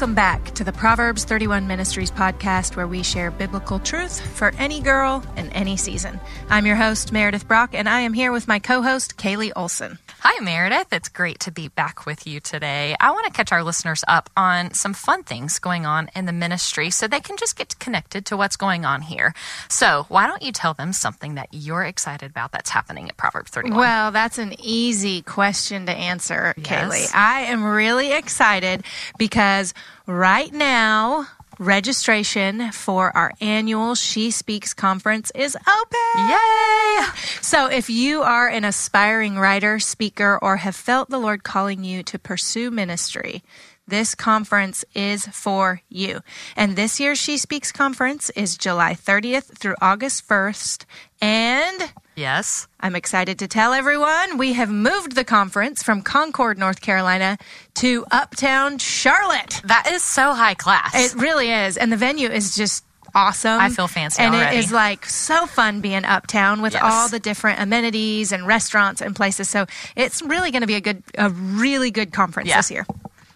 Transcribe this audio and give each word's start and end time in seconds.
Welcome 0.00 0.14
back 0.14 0.52
to 0.52 0.64
the 0.64 0.72
Proverbs 0.72 1.24
31 1.24 1.66
Ministries 1.66 2.10
podcast, 2.10 2.74
where 2.74 2.86
we 2.86 3.02
share 3.02 3.30
biblical 3.30 3.78
truth 3.78 4.18
for 4.18 4.50
any 4.56 4.80
girl 4.80 5.22
in 5.36 5.50
any 5.50 5.76
season. 5.76 6.18
I'm 6.48 6.64
your 6.64 6.76
host, 6.76 7.12
Meredith 7.12 7.46
Brock, 7.46 7.74
and 7.74 7.86
I 7.86 8.00
am 8.00 8.14
here 8.14 8.32
with 8.32 8.48
my 8.48 8.60
co 8.60 8.80
host, 8.80 9.18
Kaylee 9.18 9.52
Olson. 9.54 9.98
Hi, 10.22 10.38
Meredith. 10.44 10.92
It's 10.92 11.08
great 11.08 11.40
to 11.40 11.50
be 11.50 11.68
back 11.68 12.04
with 12.04 12.26
you 12.26 12.40
today. 12.40 12.94
I 13.00 13.10
want 13.10 13.24
to 13.24 13.32
catch 13.32 13.52
our 13.52 13.64
listeners 13.64 14.04
up 14.06 14.28
on 14.36 14.74
some 14.74 14.92
fun 14.92 15.22
things 15.22 15.58
going 15.58 15.86
on 15.86 16.10
in 16.14 16.26
the 16.26 16.32
ministry 16.32 16.90
so 16.90 17.08
they 17.08 17.20
can 17.20 17.38
just 17.38 17.56
get 17.56 17.78
connected 17.78 18.26
to 18.26 18.36
what's 18.36 18.56
going 18.56 18.84
on 18.84 19.00
here. 19.00 19.32
So, 19.70 20.04
why 20.10 20.26
don't 20.26 20.42
you 20.42 20.52
tell 20.52 20.74
them 20.74 20.92
something 20.92 21.36
that 21.36 21.48
you're 21.52 21.84
excited 21.84 22.30
about 22.30 22.52
that's 22.52 22.68
happening 22.68 23.08
at 23.08 23.16
Proverbs 23.16 23.50
31? 23.50 23.78
Well, 23.78 24.10
that's 24.10 24.36
an 24.36 24.54
easy 24.58 25.22
question 25.22 25.86
to 25.86 25.92
answer, 25.92 26.52
yes. 26.58 26.66
Kaylee. 26.66 27.14
I 27.14 27.40
am 27.44 27.64
really 27.64 28.12
excited 28.12 28.84
because 29.16 29.72
right 30.06 30.52
now, 30.52 31.28
registration 31.60 32.72
for 32.72 33.14
our 33.14 33.32
annual 33.40 33.94
She 33.94 34.30
Speaks 34.30 34.72
conference 34.72 35.30
is 35.34 35.54
open. 35.54 36.30
Yay! 36.30 37.06
So 37.42 37.66
if 37.66 37.90
you 37.90 38.22
are 38.22 38.48
an 38.48 38.64
aspiring 38.64 39.38
writer, 39.38 39.78
speaker, 39.78 40.38
or 40.40 40.56
have 40.56 40.74
felt 40.74 41.10
the 41.10 41.18
Lord 41.18 41.44
calling 41.44 41.84
you 41.84 42.02
to 42.04 42.18
pursue 42.18 42.70
ministry, 42.70 43.42
this 43.90 44.14
conference 44.14 44.84
is 44.94 45.26
for 45.26 45.82
you. 45.88 46.20
And 46.56 46.76
this 46.76 46.98
year's 46.98 47.18
She 47.18 47.36
Speaks 47.36 47.72
conference 47.72 48.30
is 48.30 48.56
July 48.56 48.94
30th 48.94 49.58
through 49.58 49.74
August 49.80 50.26
1st. 50.26 50.84
And 51.20 51.92
Yes. 52.16 52.68
I'm 52.78 52.96
excited 52.96 53.38
to 53.38 53.48
tell 53.48 53.72
everyone 53.72 54.36
we 54.36 54.52
have 54.52 54.68
moved 54.68 55.14
the 55.14 55.24
conference 55.24 55.82
from 55.82 56.02
Concord, 56.02 56.58
North 56.58 56.80
Carolina 56.80 57.38
to 57.76 58.04
Uptown 58.10 58.78
Charlotte. 58.78 59.62
That 59.64 59.86
is 59.90 60.02
so 60.02 60.34
high 60.34 60.54
class. 60.54 60.94
It 60.94 61.18
really 61.18 61.50
is. 61.50 61.76
And 61.76 61.90
the 61.90 61.96
venue 61.96 62.28
is 62.28 62.54
just 62.54 62.84
awesome. 63.14 63.58
I 63.58 63.70
feel 63.70 63.88
fancy 63.88 64.22
and 64.22 64.34
already. 64.34 64.56
it 64.56 64.58
is 64.60 64.72
like 64.72 65.06
so 65.06 65.46
fun 65.46 65.80
being 65.80 66.04
uptown 66.04 66.62
with 66.62 66.74
yes. 66.74 66.82
all 66.84 67.08
the 67.08 67.18
different 67.18 67.60
amenities 67.60 68.32
and 68.32 68.46
restaurants 68.46 69.00
and 69.00 69.14
places. 69.14 69.48
So 69.48 69.66
it's 69.96 70.22
really 70.22 70.50
going 70.50 70.62
to 70.62 70.66
be 70.66 70.74
a 70.74 70.80
good, 70.80 71.02
a 71.16 71.30
really 71.30 71.90
good 71.90 72.12
conference 72.12 72.48
yeah. 72.48 72.58
this 72.58 72.70
year. 72.70 72.86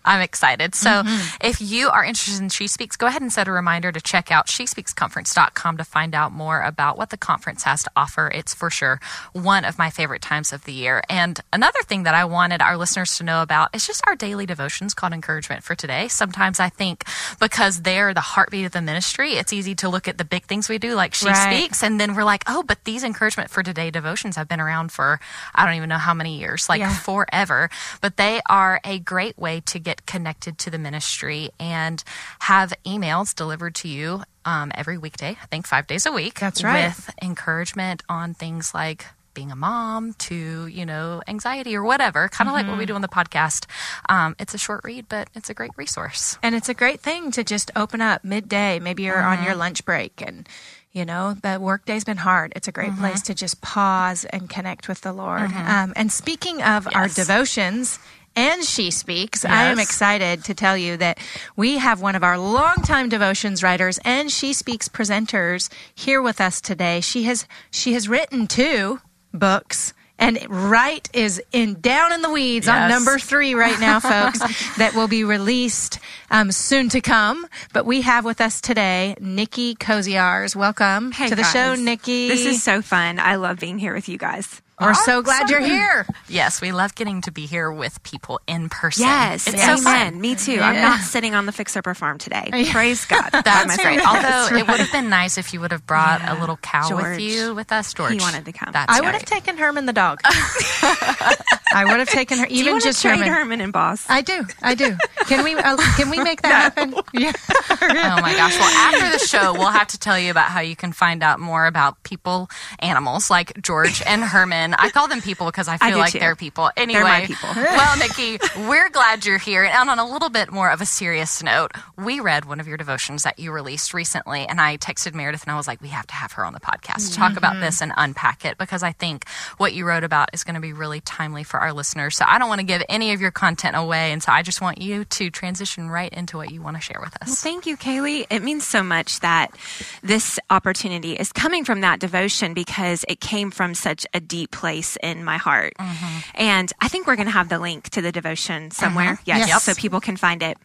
I'm 0.04 0.20
excited. 0.20 0.74
So 0.74 0.90
mm-hmm. 0.90 1.46
if 1.46 1.60
you 1.60 1.88
are 1.88 2.04
interested 2.04 2.42
in 2.42 2.48
She 2.48 2.66
Speaks, 2.66 2.96
go 2.96 3.06
ahead 3.06 3.22
and 3.22 3.32
set 3.32 3.48
a 3.48 3.52
reminder 3.52 3.90
to 3.92 4.00
check 4.00 4.30
out 4.30 4.46
shespeaksconference.com 4.46 5.76
to 5.76 5.84
find 5.84 6.14
out 6.14 6.32
more 6.32 6.60
about 6.62 6.98
what 6.98 7.10
the 7.10 7.16
conference 7.16 7.62
has 7.62 7.82
to 7.84 7.90
offer. 7.96 8.30
It's 8.34 8.54
for 8.54 8.70
sure 8.70 9.00
one 9.32 9.64
of 9.64 9.78
my 9.78 9.90
favorite 9.90 10.22
times 10.22 10.52
of 10.52 10.64
the 10.64 10.72
year. 10.72 11.02
And 11.08 11.40
another 11.52 11.80
thing 11.84 12.02
that 12.04 12.14
I 12.14 12.24
wanted 12.24 12.60
our 12.60 12.76
listeners 12.76 13.16
to 13.18 13.24
know 13.24 13.42
about 13.42 13.74
is 13.74 13.86
just 13.86 14.02
our 14.06 14.14
daily 14.16 14.46
devotions 14.46 14.94
called 14.94 15.12
Encouragement 15.12 15.64
for 15.64 15.74
Today. 15.74 16.08
Sometimes 16.08 16.60
I 16.60 16.68
think 16.68 17.04
because 17.40 17.82
they're 17.82 18.14
the 18.14 18.20
heartbeat 18.20 18.66
of 18.66 18.72
the 18.72 18.82
ministry, 18.82 19.32
it's 19.32 19.52
easy 19.52 19.74
to 19.76 19.88
look 19.88 20.08
at 20.08 20.18
the 20.18 20.24
big 20.24 20.44
things 20.44 20.68
we 20.68 20.78
do, 20.78 20.94
like 20.94 21.14
She 21.14 21.26
right. 21.26 21.56
Speaks, 21.56 21.82
and 21.82 22.00
then 22.00 22.14
we're 22.14 22.24
like, 22.24 22.44
oh, 22.46 22.62
but 22.62 22.84
these 22.84 23.04
Encouragement 23.04 23.50
for 23.50 23.62
Today 23.62 23.90
devotions 23.90 24.36
have 24.36 24.48
been 24.48 24.60
around 24.60 24.92
for 24.92 25.20
I 25.54 25.64
don't 25.64 25.76
even 25.76 25.88
know 25.88 25.98
how 25.98 26.14
many 26.14 26.38
years, 26.38 26.68
like 26.68 26.80
yeah. 26.80 26.94
forever. 26.94 27.70
But 28.00 28.16
they 28.16 28.40
are 28.48 28.80
a 28.84 28.98
great 28.98 29.38
way 29.38 29.60
to 29.66 29.78
get 29.78 29.93
get 29.94 30.06
connected 30.06 30.58
to 30.58 30.70
the 30.70 30.78
ministry 30.78 31.50
and 31.58 32.02
have 32.40 32.72
emails 32.84 33.34
delivered 33.34 33.74
to 33.76 33.88
you 33.88 34.22
um, 34.44 34.72
every 34.74 34.98
weekday, 34.98 35.36
I 35.40 35.46
think 35.46 35.66
five 35.66 35.86
days 35.86 36.06
a 36.06 36.12
week. 36.12 36.38
That's 36.40 36.62
right. 36.62 36.86
With 36.86 37.10
encouragement 37.22 38.02
on 38.08 38.34
things 38.34 38.74
like 38.74 39.06
being 39.34 39.50
a 39.50 39.56
mom 39.56 40.12
to 40.14 40.68
you 40.68 40.86
know 40.86 41.20
anxiety 41.26 41.74
or 41.74 41.82
whatever 41.82 42.28
kind 42.28 42.48
of 42.48 42.54
mm-hmm. 42.54 42.54
like 42.54 42.66
what 42.68 42.78
we 42.78 42.84
mm-hmm. 42.84 42.92
do 42.92 42.94
on 42.94 43.02
the 43.02 43.08
podcast 43.08 43.66
um, 44.08 44.36
it's 44.38 44.54
a 44.54 44.58
short 44.58 44.82
read 44.84 45.08
but 45.08 45.28
it's 45.34 45.50
a 45.50 45.54
great 45.54 45.72
resource 45.76 46.38
and 46.40 46.54
it's 46.54 46.68
a 46.68 46.74
great 46.74 47.00
thing 47.00 47.32
to 47.32 47.42
just 47.42 47.72
open 47.74 48.00
up 48.00 48.22
midday 48.22 48.78
maybe 48.78 49.02
you're 49.02 49.16
mm-hmm. 49.16 49.40
on 49.40 49.44
your 49.44 49.56
lunch 49.56 49.84
break 49.84 50.22
and 50.24 50.48
you 50.92 51.04
know 51.04 51.34
the 51.42 51.58
workday's 51.60 52.04
been 52.04 52.16
hard 52.16 52.52
it's 52.54 52.68
a 52.68 52.72
great 52.72 52.90
mm-hmm. 52.90 53.00
place 53.00 53.22
to 53.22 53.34
just 53.34 53.60
pause 53.60 54.24
and 54.26 54.48
connect 54.48 54.86
with 54.86 55.00
the 55.00 55.12
lord 55.12 55.50
mm-hmm. 55.50 55.68
um, 55.68 55.92
and 55.96 56.12
speaking 56.12 56.62
of 56.62 56.84
yes. 56.84 56.94
our 56.94 57.08
devotions 57.08 57.98
and 58.36 58.64
She 58.64 58.90
Speaks. 58.90 59.44
Yes. 59.44 59.52
I 59.52 59.64
am 59.64 59.78
excited 59.78 60.44
to 60.44 60.54
tell 60.54 60.76
you 60.76 60.96
that 60.96 61.18
we 61.56 61.78
have 61.78 62.00
one 62.00 62.14
of 62.14 62.22
our 62.22 62.38
longtime 62.38 63.08
devotions 63.08 63.62
writers 63.62 63.98
and 64.04 64.30
She 64.30 64.52
Speaks 64.52 64.88
presenters 64.88 65.70
here 65.94 66.22
with 66.22 66.40
us 66.40 66.60
today. 66.60 67.00
She 67.00 67.24
has 67.24 67.46
she 67.70 67.92
has 67.94 68.08
written 68.08 68.46
two 68.46 69.00
books. 69.32 69.92
And 70.16 70.38
Right 70.48 71.08
is 71.12 71.42
in 71.50 71.80
down 71.80 72.12
in 72.12 72.22
the 72.22 72.30
weeds 72.30 72.66
yes. 72.66 72.82
on 72.82 72.88
number 72.88 73.18
three 73.18 73.54
right 73.54 73.78
now, 73.80 73.98
folks, 74.00 74.38
that 74.76 74.94
will 74.94 75.08
be 75.08 75.24
released 75.24 75.98
um, 76.30 76.52
soon 76.52 76.88
to 76.90 77.00
come. 77.00 77.46
But 77.72 77.84
we 77.84 78.02
have 78.02 78.24
with 78.24 78.40
us 78.40 78.60
today 78.60 79.16
Nicki 79.20 79.74
Koziarz. 79.74 80.54
Welcome 80.54 81.10
hey 81.10 81.28
to 81.28 81.34
the 81.34 81.42
guys. 81.42 81.52
show, 81.52 81.74
Nicki. 81.74 82.28
This 82.28 82.46
is 82.46 82.62
so 82.62 82.80
fun. 82.80 83.18
I 83.18 83.34
love 83.34 83.58
being 83.58 83.78
here 83.78 83.92
with 83.92 84.08
you 84.08 84.16
guys. 84.16 84.62
We're 84.80 84.90
awesome. 84.90 85.04
so 85.04 85.22
glad 85.22 85.50
you're 85.50 85.60
here. 85.60 86.04
Yes, 86.28 86.60
we 86.60 86.72
love 86.72 86.96
getting 86.96 87.20
to 87.22 87.30
be 87.30 87.46
here 87.46 87.70
with 87.70 88.02
people 88.02 88.40
in 88.48 88.68
person. 88.68 89.04
Yes, 89.04 89.46
it's 89.46 89.56
yes. 89.56 89.78
so 89.78 89.84
fun. 89.84 90.20
Me 90.20 90.34
too. 90.34 90.54
Yeah. 90.54 90.68
I'm 90.68 90.80
not 90.80 91.00
sitting 91.00 91.34
on 91.34 91.46
the 91.46 91.52
Fixer 91.52 91.82
Farm 91.94 92.18
today. 92.18 92.48
Praise 92.70 93.04
God. 93.04 93.30
That's 93.44 93.76
great. 93.76 94.04
Although 94.04 94.48
right. 94.50 94.52
it 94.60 94.68
would 94.68 94.80
have 94.80 94.90
been 94.90 95.08
nice 95.08 95.38
if 95.38 95.54
you 95.54 95.60
would 95.60 95.70
have 95.70 95.86
brought 95.86 96.20
yeah. 96.20 96.36
a 96.36 96.40
little 96.40 96.56
cow 96.56 96.88
George. 96.88 97.04
with 97.04 97.20
you 97.20 97.54
with 97.54 97.70
us, 97.70 97.94
George. 97.94 98.14
He 98.14 98.18
wanted 98.18 98.46
to 98.46 98.52
come. 98.52 98.72
That's 98.72 98.92
I 98.92 99.00
would 99.00 99.14
have 99.14 99.24
taken 99.24 99.56
Herman 99.56 99.86
the 99.86 99.92
dog. 99.92 100.20
I 100.24 101.84
would 101.86 101.98
have 101.98 102.08
taken 102.08 102.38
her. 102.38 102.46
Even 102.48 102.80
just 102.80 103.00
trade 103.00 103.18
Herman. 103.18 103.28
Herman 103.28 103.60
and 103.60 103.72
Boss. 103.72 104.04
I 104.08 104.22
do. 104.22 104.44
I 104.60 104.74
do. 104.74 104.96
Can 105.26 105.44
we? 105.44 105.54
Uh, 105.54 105.76
can 105.96 106.10
we 106.10 106.18
make 106.22 106.42
that 106.42 106.76
no. 106.76 106.82
happen? 106.82 106.94
Yeah. 107.14 107.32
oh 107.80 108.20
my 108.20 108.34
gosh. 108.34 108.58
Well, 108.58 108.92
after 108.92 109.18
the 109.18 109.24
show, 109.24 109.52
we'll 109.52 109.70
have 109.70 109.86
to 109.88 109.98
tell 109.98 110.18
you 110.18 110.30
about 110.30 110.50
how 110.50 110.60
you 110.60 110.74
can 110.74 110.92
find 110.92 111.22
out 111.22 111.38
more 111.38 111.66
about 111.66 112.02
people, 112.02 112.50
animals 112.80 113.30
like 113.30 113.60
George 113.62 114.02
and 114.06 114.22
Herman. 114.22 114.63
I 114.72 114.90
call 114.90 115.08
them 115.08 115.20
people 115.20 115.46
because 115.46 115.68
I 115.68 115.76
feel 115.76 115.96
I 115.96 116.00
like 116.00 116.12
too. 116.12 116.20
they're 116.20 116.36
people. 116.36 116.70
Anyway, 116.76 117.00
they're 117.00 117.08
my 117.08 117.26
people. 117.26 117.48
well, 117.56 117.98
Nicki, 117.98 118.38
we're 118.68 118.88
glad 118.88 119.26
you're 119.26 119.38
here. 119.38 119.64
And 119.64 119.90
on 119.90 119.98
a 119.98 120.08
little 120.08 120.30
bit 120.30 120.50
more 120.50 120.70
of 120.70 120.80
a 120.80 120.86
serious 120.86 121.42
note, 121.42 121.72
we 121.98 122.20
read 122.20 122.44
one 122.44 122.60
of 122.60 122.68
your 122.68 122.76
devotions 122.76 123.24
that 123.24 123.38
you 123.38 123.52
released 123.52 123.92
recently, 123.92 124.46
and 124.46 124.60
I 124.60 124.76
texted 124.76 125.14
Meredith 125.14 125.42
and 125.42 125.52
I 125.52 125.56
was 125.56 125.66
like, 125.66 125.82
we 125.82 125.88
have 125.88 126.06
to 126.06 126.14
have 126.14 126.32
her 126.32 126.44
on 126.44 126.52
the 126.52 126.60
podcast 126.60 127.10
to 127.10 127.16
talk 127.16 127.30
mm-hmm. 127.30 127.38
about 127.38 127.60
this 127.60 127.82
and 127.82 127.92
unpack 127.96 128.44
it 128.44 128.56
because 128.58 128.82
I 128.82 128.92
think 128.92 129.28
what 129.58 129.74
you 129.74 129.86
wrote 129.86 130.04
about 130.04 130.30
is 130.32 130.44
going 130.44 130.54
to 130.54 130.60
be 130.60 130.72
really 130.72 131.00
timely 131.00 131.42
for 131.42 131.60
our 131.60 131.72
listeners. 131.72 132.16
So 132.16 132.24
I 132.26 132.38
don't 132.38 132.48
want 132.48 132.60
to 132.60 132.66
give 132.66 132.82
any 132.88 133.12
of 133.12 133.20
your 133.20 133.30
content 133.30 133.76
away, 133.76 134.12
and 134.12 134.22
so 134.22 134.32
I 134.32 134.42
just 134.42 134.60
want 134.60 134.80
you 134.80 135.04
to 135.04 135.30
transition 135.30 135.90
right 135.90 136.12
into 136.12 136.36
what 136.36 136.50
you 136.50 136.62
want 136.62 136.76
to 136.76 136.80
share 136.80 137.00
with 137.00 137.14
us. 137.20 137.28
Well, 137.28 137.36
thank 137.36 137.66
you, 137.66 137.76
Kaylee. 137.76 138.26
It 138.30 138.42
means 138.42 138.66
so 138.66 138.82
much 138.82 139.20
that 139.20 139.54
this 140.02 140.38
opportunity 140.50 141.14
is 141.14 141.32
coming 141.32 141.64
from 141.64 141.80
that 141.80 142.00
devotion 142.00 142.54
because 142.54 143.04
it 143.08 143.20
came 143.20 143.50
from 143.50 143.74
such 143.74 144.06
a 144.14 144.20
deep 144.20 144.53
place 144.54 144.96
in 145.02 145.24
my 145.24 145.36
heart. 145.36 145.74
Mm-hmm. 145.78 146.18
And 146.34 146.72
I 146.80 146.88
think 146.88 147.06
we're 147.06 147.16
going 147.16 147.26
to 147.26 147.32
have 147.32 147.48
the 147.48 147.58
link 147.58 147.90
to 147.90 148.00
the 148.00 148.12
devotion 148.12 148.70
somewhere. 148.70 149.12
Uh-huh. 149.12 149.22
Yes, 149.26 149.48
yes. 149.48 149.62
So 149.64 149.74
people 149.74 150.00
can 150.00 150.16
find 150.16 150.42
it. 150.42 150.56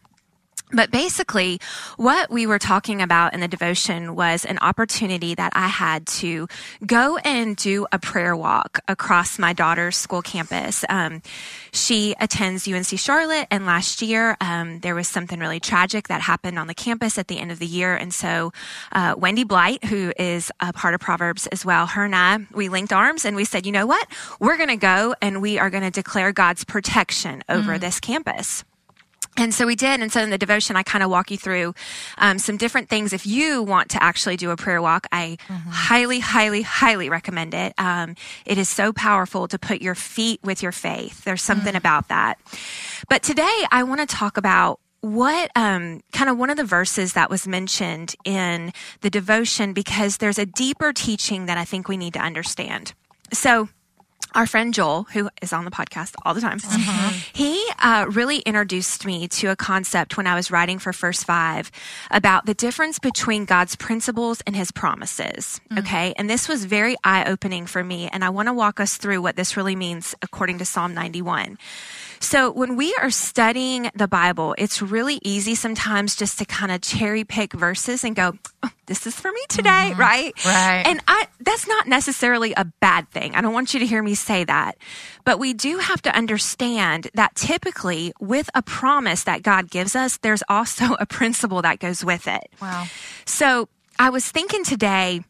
But 0.72 0.92
basically, 0.92 1.60
what 1.98 2.30
we 2.30 2.46
were 2.46 2.60
talking 2.60 3.02
about 3.02 3.34
in 3.34 3.40
the 3.40 3.48
devotion 3.48 4.16
was 4.16 4.46
an 4.46 4.60
opportunity 4.60 5.34
that 5.34 5.52
I 5.56 5.68
had 5.68 6.06
to 6.08 6.48
go 6.86 7.18
and 7.18 7.56
do 7.56 7.88
a 7.92 7.98
prayer 7.98 8.36
walk 8.36 8.80
across 8.88 9.40
my 9.40 9.52
daughter's 9.54 9.98
school 9.98 10.22
campus. 10.22 10.86
Um, 10.88 11.24
she 11.72 12.16
attends 12.20 12.68
UNC 12.68 13.00
Charlotte, 13.00 13.48
and 13.50 13.66
last 13.66 14.04
year 14.04 14.38
um, 14.42 14.80
there 14.82 14.94
was 14.94 15.08
something 15.08 15.40
really 15.40 15.60
tragic 15.60 16.08
that 16.08 16.22
happened 16.22 16.60
on 16.60 16.68
the 16.68 16.76
campus 16.76 17.18
at 17.18 17.28
the 17.28 17.40
end 17.40 17.52
of 17.52 17.58
the 17.58 17.66
year. 17.66 17.96
And 17.96 18.14
so, 18.14 18.54
uh, 18.92 19.16
Wendy 19.18 19.46
Blight, 19.46 19.84
who 19.86 20.14
is 20.20 20.52
a 20.60 20.72
part 20.72 20.94
of 20.94 21.00
Proverbs 21.00 21.48
as 21.48 21.66
well, 21.66 21.88
her 21.88 22.06
and 22.06 22.16
I, 22.16 22.46
we 22.54 22.70
linked 22.70 22.94
arms 22.94 23.26
and 23.26 23.36
we 23.36 23.46
said, 23.46 23.66
you 23.66 23.72
know 23.72 23.88
what? 23.88 24.08
We're 24.40 24.58
going 24.58 24.70
to 24.70 24.78
go 24.78 25.16
and 25.20 25.42
we 25.42 25.58
are 25.58 25.72
going 25.72 25.84
to 25.84 25.92
declare 25.92 26.32
God's 26.32 26.64
protection 26.64 27.44
over 27.50 27.78
mm. 27.78 27.80
this 27.80 28.00
campus. 28.00 28.64
And 29.40 29.54
so 29.54 29.66
we 29.66 29.76
did. 29.76 30.02
And 30.02 30.12
so 30.12 30.22
in 30.22 30.30
the 30.30 30.38
devotion, 30.38 30.76
I 30.76 30.84
kind 30.84 31.04
of 31.04 31.10
walk 31.10 31.32
you 31.32 31.38
through 31.38 31.74
um, 32.18 32.40
some 32.40 32.58
different 32.58 32.90
things. 32.90 33.14
If 33.14 33.26
you 33.26 33.64
want 33.64 33.90
to 33.92 34.04
actually 34.04 34.36
do 34.36 34.52
a 34.52 34.58
prayer 34.58 34.82
walk, 34.82 35.08
I 35.12 35.38
mm-hmm. 35.48 35.70
highly, 35.70 36.20
highly, 36.20 36.62
highly 36.62 37.10
recommend 37.10 37.54
it. 37.54 37.74
Um, 37.78 38.16
it 38.46 38.58
is 38.58 38.68
so 38.68 38.92
powerful 38.92 39.48
to 39.48 39.58
put 39.58 39.82
your 39.82 39.96
feet 39.96 40.42
with 40.44 40.62
your 40.62 40.74
faith. 40.74 41.24
There's 41.24 41.42
something 41.42 41.74
mm. 41.74 41.78
about 41.78 42.10
that. 42.10 42.38
But 43.08 43.24
today, 43.24 43.66
I 43.72 43.84
want 43.84 44.02
to 44.02 44.06
talk 44.06 44.36
about 44.36 44.80
what 45.02 45.50
um, 45.56 46.02
kind 46.12 46.30
of 46.30 46.38
one 46.38 46.50
of 46.50 46.58
the 46.58 46.66
verses 46.66 47.14
that 47.14 47.30
was 47.30 47.48
mentioned 47.48 48.16
in 48.26 48.74
the 49.00 49.10
devotion 49.10 49.72
because 49.72 50.18
there's 50.18 50.38
a 50.38 50.46
deeper 50.46 50.92
teaching 50.92 51.46
that 51.46 51.58
I 51.58 51.64
think 51.64 51.88
we 51.88 51.96
need 51.96 52.14
to 52.14 52.20
understand. 52.20 52.94
So, 53.32 53.70
our 54.36 54.46
friend 54.46 54.74
Joel, 54.74 55.04
who 55.12 55.30
is 55.42 55.54
on 55.54 55.66
the 55.66 55.72
podcast 55.72 56.16
all 56.24 56.34
the 56.34 56.42
time, 56.42 56.60
mm-hmm. 56.60 57.18
he 57.34 57.64
uh, 57.80 58.06
really 58.10 58.40
introduced 58.40 59.06
me 59.06 59.28
to 59.30 59.48
a 59.48 59.56
concept 59.56 60.18
when 60.18 60.28
I 60.28 60.36
was 60.36 60.52
writing 60.52 60.80
for 60.80 60.94
First 60.94 61.26
Five 61.26 61.72
about 62.12 62.46
the 62.46 62.54
difference 62.54 63.00
between 63.00 63.46
God's 63.46 63.76
principles 63.76 64.42
and 64.46 64.56
his 64.56 64.72
promises. 64.72 65.60
Mm-hmm. 65.70 65.80
Okay. 65.80 66.14
And 66.18 66.30
this 66.30 66.48
was 66.48 66.66
very 66.66 66.96
eye 67.04 67.26
opening 67.26 67.66
for 67.66 67.84
me. 67.84 68.08
And 68.08 68.24
I 68.24 68.30
want 68.30 68.48
to 68.48 68.54
walk 68.54 68.80
us 68.80 68.98
through 68.98 69.22
what 69.22 69.36
this 69.36 69.58
really 69.58 69.76
means 69.76 70.16
according 70.22 70.60
to 70.60 70.66
Psalm 70.66 70.94
91. 70.94 71.58
So 72.20 72.52
when 72.52 72.76
we 72.76 72.94
are 73.02 73.10
studying 73.10 73.90
the 73.96 74.08
Bible, 74.08 74.56
it's 74.58 74.82
really 74.82 75.20
easy 75.24 75.56
sometimes 75.56 76.16
just 76.16 76.38
to 76.40 76.46
kind 76.46 76.72
of 76.72 76.82
cherry 76.82 77.24
pick 77.24 77.54
verses 77.54 78.04
and 78.04 78.16
go, 78.16 78.34
oh, 78.64 78.70
this 78.88 79.08
is 79.08 79.16
for 79.20 79.32
me 79.32 79.42
today, 79.50 79.92
mm-hmm. 79.92 80.00
right? 80.00 80.46
Right. 80.46 80.84
And 80.86 81.02
I, 81.08 81.28
that's 81.40 81.68
not 81.68 81.88
necessarily 81.88 82.54
a 82.54 82.66
bad 82.66 83.10
thing. 83.12 83.36
I 83.36 83.42
don't 83.42 83.54
want 83.54 83.74
you 83.74 83.80
to 83.80 83.86
hear 83.86 84.04
me 84.04 84.16
say 84.16 84.44
that. 84.44 84.78
But 85.24 85.40
we 85.40 85.54
do 85.54 85.78
have 85.78 86.02
to 86.04 86.16
understand 86.16 87.10
that 87.14 87.36
typically 87.36 88.14
with 88.20 88.50
a 88.54 88.62
promise 88.62 89.24
that 89.24 89.44
God 89.44 89.70
gives 89.70 89.96
us, 89.96 90.18
there's 90.18 90.44
also 90.50 90.94
a 91.00 91.06
principle 91.06 91.62
that 91.62 91.80
goes 91.80 92.04
with 92.04 92.28
it. 92.28 92.50
Wow. 92.62 92.88
So 93.26 93.70
I 93.98 94.10
was 94.10 94.30
thinking 94.30 94.64
today, 94.64 95.24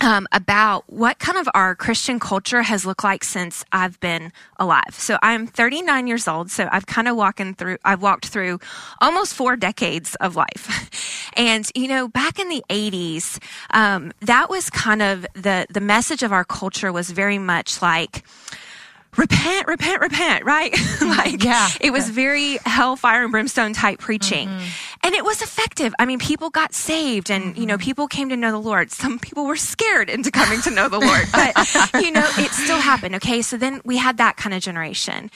um, 0.00 0.26
about 0.32 0.84
what 0.88 1.18
kind 1.18 1.38
of 1.38 1.48
our 1.54 1.74
Christian 1.74 2.20
culture 2.20 2.62
has 2.62 2.84
looked 2.84 3.04
like 3.04 3.24
since 3.24 3.64
I've 3.72 3.98
been 4.00 4.32
alive. 4.58 4.92
So 4.92 5.18
I'm 5.22 5.46
39 5.46 6.06
years 6.06 6.28
old. 6.28 6.50
So 6.50 6.68
I've 6.70 6.86
kind 6.86 7.08
of 7.08 7.16
walking 7.16 7.54
through, 7.54 7.78
I've 7.84 8.02
walked 8.02 8.26
through 8.26 8.60
almost 9.00 9.34
four 9.34 9.56
decades 9.56 10.14
of 10.16 10.36
life. 10.36 11.30
and, 11.36 11.68
you 11.74 11.88
know, 11.88 12.08
back 12.08 12.38
in 12.38 12.48
the 12.48 12.62
80s, 12.68 13.42
um, 13.70 14.12
that 14.20 14.50
was 14.50 14.68
kind 14.70 15.02
of 15.02 15.26
the, 15.34 15.66
the 15.70 15.80
message 15.80 16.22
of 16.22 16.32
our 16.32 16.44
culture 16.44 16.92
was 16.92 17.10
very 17.10 17.38
much 17.38 17.80
like, 17.80 18.22
repent, 19.16 19.66
repent, 19.66 20.00
repent, 20.00 20.44
right? 20.44 20.74
like, 21.00 21.42
yeah. 21.42 21.68
It 21.80 21.90
was 21.90 22.10
very 22.10 22.58
hellfire 22.64 23.22
and 23.22 23.32
brimstone 23.32 23.72
type 23.72 23.98
preaching. 23.98 24.48
Mm-hmm. 24.48 24.66
And 25.06 25.14
it 25.14 25.24
was 25.24 25.40
effective. 25.40 25.94
I 26.00 26.04
mean, 26.04 26.18
people 26.18 26.50
got 26.50 26.74
saved 26.74 27.30
and, 27.30 27.44
mm-hmm. 27.44 27.60
you 27.60 27.66
know, 27.66 27.74
mm-hmm. 27.74 27.84
people 27.84 28.08
came 28.08 28.28
to 28.30 28.36
know 28.36 28.50
the 28.50 28.58
Lord. 28.58 28.90
Some 28.90 29.20
people 29.20 29.46
were 29.46 29.56
scared 29.56 30.10
into 30.10 30.32
coming 30.32 30.60
to 30.62 30.70
know 30.72 30.88
the 30.88 30.98
Lord, 30.98 31.26
but, 31.32 31.54
you 32.02 32.10
know, 32.10 32.26
it 32.38 32.50
still 32.50 32.80
happened. 32.80 33.14
Okay. 33.14 33.40
So 33.42 33.56
then 33.56 33.80
we 33.84 33.96
had 33.96 34.16
that 34.16 34.36
kind 34.36 34.54
of 34.54 34.62
generation. 34.62 35.30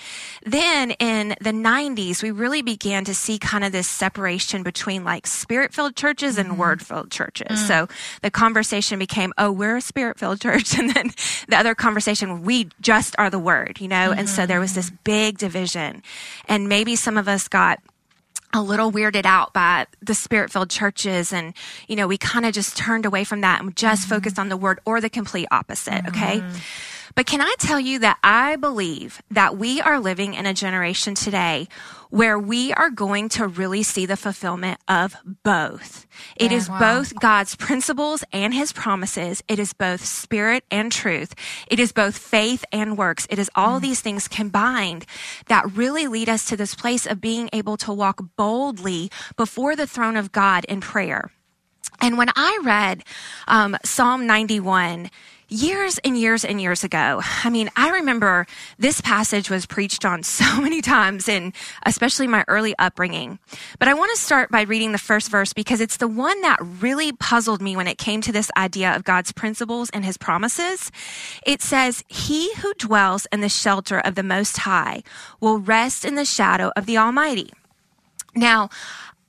Then 0.44 0.90
in 0.93 1.37
the 1.40 1.52
90s, 1.52 2.20
we 2.20 2.32
really 2.32 2.62
began 2.62 3.05
to 3.05 3.14
see 3.14 3.38
kind 3.38 3.62
of 3.62 3.70
this 3.70 3.87
separation 3.87 4.64
between 4.64 5.05
like 5.05 5.28
spirit 5.28 5.73
filled 5.73 5.94
churches 5.94 6.37
and 6.37 6.50
mm-hmm. 6.50 6.58
word 6.58 6.82
filled 6.82 7.12
churches. 7.12 7.61
Mm-hmm. 7.61 7.66
So 7.69 7.88
the 8.23 8.31
conversation 8.32 8.99
became, 8.99 9.32
oh, 9.38 9.52
we're 9.52 9.76
a 9.76 9.81
spirit 9.81 10.19
filled 10.19 10.40
church. 10.43 10.76
And 10.76 10.90
then 10.90 11.12
the 11.49 11.56
other 11.56 11.76
conversation, 11.76 12.43
we 12.43 12.69
just 12.81 13.14
are 13.19 13.31
the 13.31 13.38
word 13.38 13.50
word, 13.50 13.81
you 13.81 13.88
know? 13.88 14.11
Mm-hmm. 14.11 14.19
And 14.20 14.28
so 14.28 14.46
there 14.46 14.61
was 14.61 14.75
this 14.75 14.90
big 15.05 15.38
division. 15.38 16.02
And 16.49 16.69
maybe 16.69 16.96
some 16.96 17.16
of 17.16 17.28
us 17.28 17.49
got 17.49 17.81
a 18.52 18.62
little 18.62 18.91
weirded 18.91 19.25
out 19.25 19.52
by 19.52 19.87
the 20.00 20.14
spirit 20.14 20.50
filled 20.50 20.70
churches. 20.70 21.32
And, 21.32 21.55
you 21.88 21.97
know, 21.97 22.06
we 22.06 22.19
kind 22.19 22.44
of 22.44 22.52
just 22.52 22.76
turned 22.76 23.06
away 23.06 23.25
from 23.25 23.43
that 23.43 23.61
and 23.61 23.76
just 23.76 24.02
mm-hmm. 24.02 24.14
focused 24.14 24.38
on 24.38 24.49
the 24.49 24.56
word 24.56 24.81
or 24.85 25.00
the 25.00 25.11
complete 25.11 25.47
opposite. 25.50 26.06
Okay. 26.08 26.41
Mm-hmm. 26.41 26.58
But 27.15 27.27
can 27.27 27.41
I 27.41 27.55
tell 27.59 27.81
you 27.81 27.99
that 28.01 28.19
I 28.23 28.57
believe 28.57 29.23
that 29.31 29.57
we 29.57 29.81
are 29.81 30.01
living 30.01 30.35
in 30.35 30.47
a 30.47 30.55
generation 30.55 31.15
today 31.15 31.69
where 32.11 32.39
we 32.39 32.73
are 32.73 32.91
going 32.91 33.29
to 33.29 33.47
really 33.47 33.85
see 33.85 34.05
the 34.05 34.17
fulfillment 34.17 34.79
of 34.89 35.17
both. 35.45 36.07
It 36.37 36.51
yeah, 36.51 36.59
is 36.59 36.69
wow. 36.69 36.79
both 36.79 37.19
God's 37.19 37.55
principles 37.55 38.25
and 38.33 38.53
his 38.53 38.73
promises. 38.73 39.43
It 39.49 39.59
is 39.61 39.73
both 39.73 40.05
spirit 40.05 40.65
and 40.71 40.91
truth. 40.91 41.35
It 41.69 41.79
is 41.79 41.93
both 41.93 42.19
faith 42.19 42.65
and 42.73 42.99
works. 42.99 43.27
It 43.31 43.39
is 43.39 43.51
all 43.55 43.79
mm. 43.79 43.83
these 43.83 44.01
things 44.01 44.27
combined 44.27 45.07
that 45.47 45.77
really 45.77 46.09
lead 46.09 46.29
us 46.29 46.45
to 46.47 46.57
this 46.57 46.75
place 46.75 47.07
of 47.07 47.21
being 47.21 47.49
able 47.53 47.77
to 47.79 47.93
walk 47.93 48.21
boldly 48.37 49.11
before 49.37 49.77
the 49.77 49.87
throne 49.87 50.17
of 50.17 50.33
God 50.33 50.65
in 50.65 50.81
prayer. 50.81 51.31
And 52.01 52.19
when 52.19 52.31
I 52.35 52.59
read 52.62 53.05
um, 53.47 53.77
Psalm 53.85 54.27
91, 54.27 55.11
years 55.50 55.99
and 56.05 56.17
years 56.17 56.44
and 56.44 56.61
years 56.61 56.85
ago. 56.85 57.20
I 57.44 57.50
mean, 57.50 57.70
I 57.76 57.91
remember 57.91 58.47
this 58.79 59.00
passage 59.00 59.50
was 59.50 59.67
preached 59.67 60.05
on 60.05 60.23
so 60.41 60.61
many 60.61 60.81
times 60.81 61.29
in 61.29 61.52
especially 61.85 62.26
my 62.26 62.44
early 62.49 62.75
upbringing. 62.79 63.38
But 63.79 63.88
I 63.88 63.94
want 63.94 64.14
to 64.14 64.20
start 64.20 64.50
by 64.50 64.62
reading 64.62 64.93
the 64.93 64.99
first 64.99 65.31
verse 65.31 65.52
because 65.52 65.81
it's 65.81 65.97
the 65.99 66.08
one 66.08 66.41
that 66.43 66.58
really 66.81 67.12
puzzled 67.12 67.61
me 67.61 67.76
when 67.76 67.87
it 67.87 67.99
came 67.99 68.20
to 68.23 68.32
this 68.32 68.50
idea 68.56 68.94
of 68.94 69.05
God's 69.05 69.32
principles 69.32 69.91
and 69.91 70.05
his 70.05 70.17
promises. 70.17 70.91
It 71.44 71.62
says, 71.62 72.05
He 72.08 72.55
who 72.55 72.73
dwells 72.75 73.26
in 73.32 73.41
the 73.41 73.49
shelter 73.49 73.99
of 73.99 74.14
the 74.14 74.23
Most 74.23 74.58
High 74.58 75.02
will 75.41 75.58
rest 75.58 76.05
in 76.05 76.14
the 76.14 76.25
shadow 76.25 76.73
of 76.76 76.87
the 76.87 76.97
Almighty. 76.97 77.50
Now, 78.35 78.70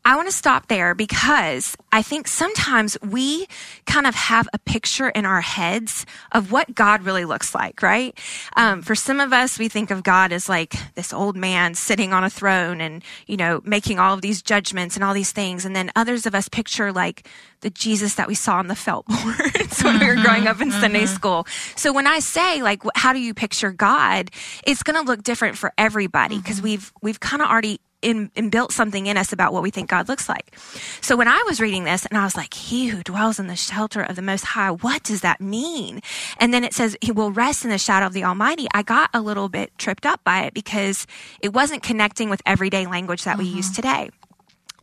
I 0.03 0.15
want 0.15 0.27
to 0.27 0.35
stop 0.35 0.67
there 0.67 0.95
because 0.95 1.77
I 1.91 2.01
think 2.01 2.27
sometimes 2.27 2.97
we 3.03 3.45
kind 3.85 4.07
of 4.07 4.15
have 4.15 4.49
a 4.51 4.57
picture 4.57 5.09
in 5.09 5.27
our 5.27 5.41
heads 5.41 6.07
of 6.31 6.51
what 6.51 6.73
God 6.73 7.03
really 7.03 7.23
looks 7.23 7.53
like, 7.53 7.83
right? 7.83 8.17
Um, 8.55 8.81
for 8.81 8.95
some 8.95 9.19
of 9.19 9.31
us, 9.31 9.59
we 9.59 9.69
think 9.69 9.91
of 9.91 10.01
God 10.01 10.31
as 10.31 10.49
like 10.49 10.73
this 10.95 11.13
old 11.13 11.37
man 11.37 11.75
sitting 11.75 12.13
on 12.13 12.23
a 12.23 12.31
throne 12.31 12.81
and, 12.81 13.03
you 13.27 13.37
know, 13.37 13.61
making 13.63 13.99
all 13.99 14.15
of 14.15 14.21
these 14.21 14.41
judgments 14.41 14.95
and 14.95 15.03
all 15.03 15.13
these 15.13 15.31
things. 15.31 15.65
And 15.65 15.75
then 15.75 15.91
others 15.95 16.25
of 16.25 16.33
us 16.33 16.49
picture 16.49 16.91
like 16.91 17.27
the 17.59 17.69
Jesus 17.69 18.15
that 18.15 18.27
we 18.27 18.33
saw 18.33 18.55
on 18.55 18.67
the 18.67 18.75
felt 18.75 19.05
boards 19.07 19.83
when 19.83 19.95
mm-hmm, 19.95 19.99
we 19.99 20.07
were 20.07 20.23
growing 20.23 20.47
up 20.47 20.59
in 20.61 20.69
mm-hmm. 20.69 20.81
Sunday 20.81 21.05
school. 21.05 21.45
So 21.75 21.93
when 21.93 22.07
I 22.07 22.19
say 22.19 22.63
like, 22.63 22.81
how 22.95 23.13
do 23.13 23.19
you 23.19 23.35
picture 23.35 23.71
God? 23.71 24.31
It's 24.65 24.81
going 24.81 24.99
to 24.99 25.07
look 25.07 25.21
different 25.21 25.59
for 25.59 25.71
everybody 25.77 26.37
because 26.37 26.57
mm-hmm. 26.57 26.65
we've, 26.65 26.93
we've 27.03 27.19
kind 27.19 27.43
of 27.43 27.49
already 27.49 27.79
in, 28.01 28.31
in 28.35 28.49
built 28.49 28.71
something 28.71 29.07
in 29.07 29.17
us 29.17 29.31
about 29.31 29.53
what 29.53 29.63
we 29.63 29.69
think 29.69 29.89
God 29.89 30.07
looks 30.07 30.27
like. 30.27 30.55
So 31.01 31.15
when 31.15 31.27
I 31.27 31.43
was 31.47 31.61
reading 31.61 31.83
this 31.83 32.05
and 32.05 32.17
I 32.17 32.23
was 32.23 32.35
like, 32.35 32.53
he 32.53 32.87
who 32.87 33.03
dwells 33.03 33.39
in 33.39 33.47
the 33.47 33.55
shelter 33.55 34.01
of 34.01 34.15
the 34.15 34.21
most 34.21 34.45
high, 34.45 34.71
what 34.71 35.03
does 35.03 35.21
that 35.21 35.41
mean? 35.41 36.01
And 36.39 36.53
then 36.53 36.63
it 36.63 36.73
says 36.73 36.97
he 37.01 37.11
will 37.11 37.31
rest 37.31 37.63
in 37.63 37.69
the 37.69 37.77
shadow 37.77 38.05
of 38.05 38.13
the 38.13 38.23
almighty. 38.23 38.67
I 38.73 38.83
got 38.83 39.09
a 39.13 39.21
little 39.21 39.49
bit 39.49 39.77
tripped 39.77 40.05
up 40.05 40.23
by 40.23 40.43
it 40.43 40.53
because 40.53 41.07
it 41.41 41.53
wasn't 41.53 41.83
connecting 41.83 42.29
with 42.29 42.41
everyday 42.45 42.85
language 42.85 43.23
that 43.23 43.37
mm-hmm. 43.37 43.47
we 43.47 43.55
use 43.55 43.67
mm-hmm. 43.67 43.75
today. 43.75 44.09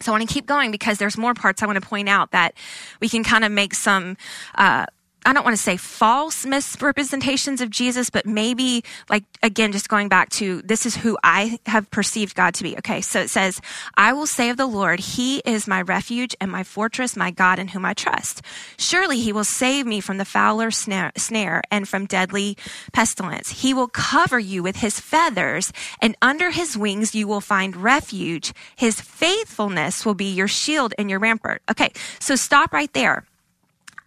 So 0.01 0.13
I 0.13 0.19
want 0.19 0.29
to 0.29 0.33
keep 0.33 0.47
going 0.47 0.71
because 0.71 0.99
there's 0.99 1.19
more 1.19 1.35
parts 1.35 1.63
I 1.63 1.67
want 1.67 1.83
to 1.83 1.87
point 1.87 2.09
out 2.09 2.31
that 2.31 2.55
we 3.01 3.09
can 3.09 3.25
kind 3.25 3.45
of 3.45 3.51
make 3.51 3.75
some, 3.75 4.17
uh, 4.55 4.87
I 5.29 5.35
don't 5.35 5.45
want 5.45 5.59
to 5.59 5.63
say 5.63 5.77
false 5.77 6.47
misrepresentations 6.47 7.61
of 7.61 7.69
Jesus, 7.69 8.09
but 8.09 8.25
maybe 8.25 8.83
like, 9.11 9.25
again, 9.43 9.73
just 9.73 9.91
going 9.91 10.09
back 10.09 10.31
to 10.31 10.63
this 10.63 10.87
is 10.87 10.97
who 10.97 11.19
I 11.23 11.59
have 11.67 11.91
perceived 11.91 12.35
God 12.35 12.55
to 12.55 12.63
be. 12.63 12.79
Okay. 12.79 13.03
So 13.03 13.21
it 13.21 13.29
says, 13.29 13.61
I 13.95 14.15
will 14.15 14.27
say 14.27 14.49
of 14.49 14.57
the 14.57 14.65
Lord, 14.65 15.01
he 15.01 15.41
is 15.41 15.69
my 15.69 15.83
refuge 15.83 16.35
and 16.41 16.51
my 16.51 16.65
fortress, 16.65 17.15
my 17.15 17.31
God 17.31 17.59
in 17.59 17.69
whom 17.69 17.85
I 17.85 17.93
trust. 17.93 18.41
Surely 18.79 19.21
he 19.21 19.35
will 19.35 19.45
save 19.45 19.85
me 19.85 20.01
from 20.01 20.17
the 20.17 20.25
fowler 20.25 20.71
snare, 20.71 21.13
snare 21.19 21.61
and 21.71 21.87
from 21.87 22.07
deadly 22.07 22.57
pestilence. 22.95 23.61
He 23.61 23.75
will 23.75 23.89
cover 23.89 24.39
you 24.39 24.63
with 24.63 24.77
his 24.77 24.99
feathers 24.99 25.75
and 26.01 26.17
under 26.23 26.53
his 26.53 26.75
wings 26.75 27.15
you 27.15 27.29
will 27.29 27.43
find 27.43 27.77
refuge. 27.77 28.55
His 28.77 28.99
faithfulness 28.99 30.07
will 30.07 30.15
be 30.15 30.33
your 30.33 30.49
shield 30.49 30.95
and 30.97 31.11
your 31.11 31.19
rampart. 31.19 31.61
Okay. 31.71 31.93
So 32.19 32.35
stop 32.35 32.73
right 32.73 32.91
there. 32.95 33.25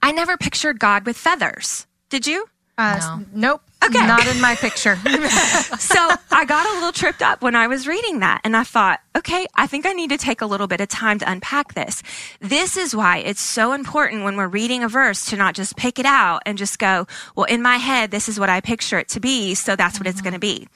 I 0.01 0.11
never 0.11 0.37
pictured 0.37 0.79
God 0.79 1.05
with 1.05 1.17
feathers. 1.17 1.85
Did 2.09 2.27
you? 2.27 2.45
Uh, 2.77 2.99
no. 2.99 3.25
Nope. 3.33 3.61
Okay. 3.83 4.05
Not 4.05 4.27
in 4.27 4.39
my 4.39 4.55
picture. 4.55 4.95
so 5.79 6.09
I 6.31 6.45
got 6.45 6.67
a 6.67 6.73
little 6.73 6.91
tripped 6.91 7.21
up 7.21 7.41
when 7.41 7.55
I 7.55 7.67
was 7.67 7.87
reading 7.87 8.19
that. 8.19 8.41
And 8.43 8.55
I 8.55 8.63
thought, 8.63 8.99
okay, 9.15 9.45
I 9.55 9.67
think 9.67 9.85
I 9.85 9.93
need 9.93 10.09
to 10.11 10.17
take 10.17 10.41
a 10.41 10.45
little 10.45 10.67
bit 10.67 10.81
of 10.81 10.87
time 10.87 11.19
to 11.19 11.29
unpack 11.29 11.73
this. 11.73 12.03
This 12.39 12.77
is 12.77 12.95
why 12.95 13.17
it's 13.17 13.41
so 13.41 13.73
important 13.73 14.23
when 14.23 14.37
we're 14.37 14.47
reading 14.47 14.83
a 14.83 14.87
verse 14.87 15.25
to 15.27 15.35
not 15.35 15.55
just 15.55 15.77
pick 15.77 15.99
it 15.99 16.05
out 16.05 16.43
and 16.45 16.57
just 16.57 16.79
go, 16.79 17.07
well, 17.35 17.45
in 17.45 17.61
my 17.61 17.77
head, 17.77 18.11
this 18.11 18.29
is 18.29 18.39
what 18.39 18.49
I 18.49 18.61
picture 18.61 18.99
it 18.99 19.09
to 19.09 19.19
be. 19.19 19.55
So 19.55 19.75
that's 19.75 19.99
what 19.99 20.07
mm-hmm. 20.07 20.11
it's 20.11 20.21
going 20.21 20.33
to 20.33 20.39
be. 20.39 20.67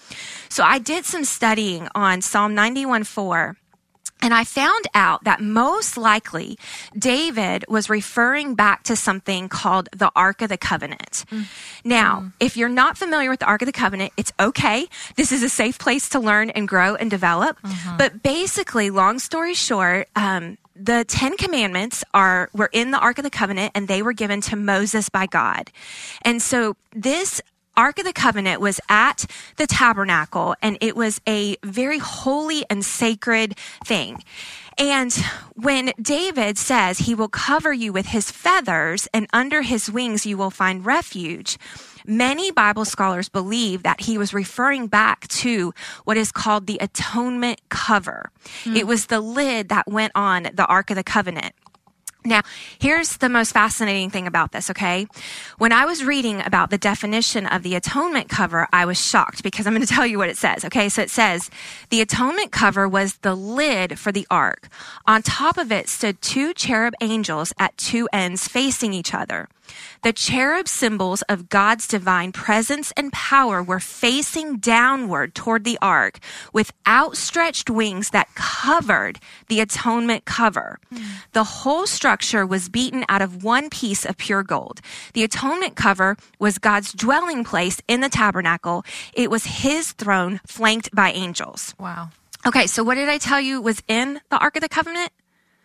So 0.49 0.63
I 0.63 0.79
did 0.79 1.05
some 1.05 1.25
studying 1.25 1.87
on 1.95 2.21
Psalm 2.21 2.55
91 2.55 3.03
4 3.03 3.55
and 4.21 4.33
I 4.33 4.43
found 4.43 4.85
out 4.95 5.23
that 5.25 5.41
most 5.41 5.97
likely 5.97 6.57
David 6.97 7.65
was 7.67 7.89
referring 7.89 8.55
back 8.55 8.83
to 8.83 8.95
something 8.95 9.49
called 9.49 9.89
the 9.95 10.11
Ark 10.15 10.41
of 10.41 10.49
the 10.49 10.57
Covenant. 10.57 11.25
Mm. 11.29 11.45
Now, 11.83 12.21
mm. 12.21 12.33
if 12.39 12.57
you're 12.57 12.69
not 12.69 12.97
familiar 12.97 13.29
with 13.29 13.39
the 13.39 13.45
Ark 13.45 13.61
of 13.61 13.67
the 13.67 13.71
Covenant, 13.71 14.13
it's 14.17 14.33
okay. 14.39 14.87
This 15.15 15.31
is 15.31 15.43
a 15.43 15.49
safe 15.49 15.77
place 15.77 16.09
to 16.09 16.19
learn 16.19 16.49
and 16.49 16.67
grow 16.67 16.95
and 16.95 17.11
develop. 17.11 17.61
Mm-hmm. 17.61 17.97
But 17.97 18.23
basically, 18.23 18.89
long 18.89 19.19
story 19.19 19.53
short, 19.53 20.07
um, 20.15 20.57
the 20.75 21.05
Ten 21.05 21.37
Commandments 21.37 22.03
are 22.13 22.49
were 22.53 22.69
in 22.73 22.91
the 22.91 22.99
Ark 22.99 23.17
of 23.17 23.23
the 23.23 23.29
Covenant, 23.29 23.71
and 23.75 23.87
they 23.87 24.01
were 24.01 24.13
given 24.13 24.41
to 24.41 24.55
Moses 24.55 25.07
by 25.09 25.25
God. 25.25 25.71
And 26.23 26.41
so 26.41 26.75
this 26.93 27.41
Ark 27.77 27.99
of 27.99 28.05
the 28.05 28.13
Covenant 28.13 28.61
was 28.61 28.79
at 28.89 29.25
the 29.57 29.67
tabernacle 29.67 30.55
and 30.61 30.77
it 30.81 30.95
was 30.95 31.21
a 31.27 31.57
very 31.63 31.99
holy 31.99 32.65
and 32.69 32.83
sacred 32.85 33.57
thing. 33.83 34.23
And 34.77 35.13
when 35.53 35.93
David 36.01 36.57
says 36.57 36.99
he 36.99 37.15
will 37.15 37.29
cover 37.29 37.71
you 37.71 37.93
with 37.93 38.07
his 38.07 38.29
feathers 38.29 39.07
and 39.13 39.27
under 39.31 39.61
his 39.61 39.89
wings 39.89 40.25
you 40.25 40.37
will 40.37 40.51
find 40.51 40.85
refuge, 40.85 41.57
many 42.05 42.51
Bible 42.51 42.85
scholars 42.85 43.29
believe 43.29 43.83
that 43.83 44.01
he 44.01 44.17
was 44.17 44.33
referring 44.33 44.87
back 44.87 45.27
to 45.29 45.73
what 46.03 46.17
is 46.17 46.31
called 46.31 46.67
the 46.67 46.77
atonement 46.81 47.61
cover. 47.69 48.31
Mm. 48.63 48.75
It 48.75 48.87
was 48.87 49.05
the 49.05 49.21
lid 49.21 49.69
that 49.69 49.87
went 49.87 50.11
on 50.13 50.49
the 50.53 50.65
Ark 50.65 50.89
of 50.89 50.97
the 50.97 51.03
Covenant. 51.03 51.53
Now, 52.25 52.41
here's 52.79 53.17
the 53.17 53.29
most 53.29 53.51
fascinating 53.51 54.09
thing 54.09 54.25
about 54.25 54.51
this, 54.51 54.71
okay? 54.71 55.05
When 55.59 55.71
I 55.71 55.85
was 55.85 56.03
reading 56.03 56.41
about 56.41 56.71
the 56.71 56.77
definition 56.77 57.45
of 57.45 57.61
the 57.61 57.75
atonement 57.75 58.29
cover, 58.29 58.67
I 58.73 58.85
was 58.85 58.99
shocked 58.99 59.43
because 59.43 59.67
I'm 59.67 59.73
going 59.73 59.85
to 59.85 59.93
tell 59.93 60.07
you 60.07 60.17
what 60.17 60.29
it 60.29 60.37
says, 60.37 60.65
okay? 60.65 60.89
So 60.89 61.03
it 61.03 61.11
says 61.11 61.51
the 61.91 62.01
atonement 62.01 62.51
cover 62.51 62.89
was 62.89 63.17
the 63.17 63.35
lid 63.35 63.99
for 63.99 64.11
the 64.11 64.25
ark. 64.31 64.69
On 65.05 65.21
top 65.21 65.57
of 65.59 65.71
it 65.71 65.87
stood 65.87 66.19
two 66.21 66.53
cherub 66.53 66.95
angels 66.99 67.53
at 67.59 67.77
two 67.77 68.09
ends 68.11 68.47
facing 68.47 68.93
each 68.93 69.13
other. 69.13 69.47
The 70.03 70.13
cherub 70.13 70.67
symbols 70.67 71.21
of 71.23 71.49
God's 71.49 71.87
divine 71.87 72.31
presence 72.31 72.93
and 72.95 73.11
power 73.11 73.63
were 73.63 73.79
facing 73.79 74.57
downward 74.57 75.33
toward 75.33 75.63
the 75.63 75.77
ark 75.81 76.19
with 76.53 76.71
outstretched 76.87 77.69
wings 77.69 78.11
that 78.11 78.33
covered 78.35 79.19
the 79.47 79.59
atonement 79.59 80.25
cover. 80.25 80.79
Mm. 80.93 81.03
The 81.33 81.43
whole 81.43 81.87
structure 81.87 82.45
was 82.45 82.69
beaten 82.69 83.03
out 83.09 83.21
of 83.21 83.43
one 83.43 83.69
piece 83.69 84.05
of 84.05 84.17
pure 84.17 84.43
gold. 84.43 84.81
The 85.13 85.23
atonement 85.23 85.75
cover 85.75 86.17
was 86.39 86.57
God's 86.57 86.93
dwelling 86.93 87.43
place 87.43 87.81
in 87.87 88.01
the 88.01 88.09
tabernacle. 88.09 88.85
It 89.13 89.31
was 89.31 89.45
his 89.45 89.91
throne 89.93 90.39
flanked 90.45 90.93
by 90.93 91.11
angels. 91.11 91.73
Wow. 91.79 92.09
Okay, 92.45 92.67
so 92.67 92.83
what 92.83 92.95
did 92.95 93.09
I 93.09 93.17
tell 93.17 93.41
you 93.41 93.59
was 93.59 93.81
in 93.87 94.21
the 94.29 94.37
Ark 94.37 94.55
of 94.55 94.61
the 94.61 94.69
Covenant? 94.69 95.11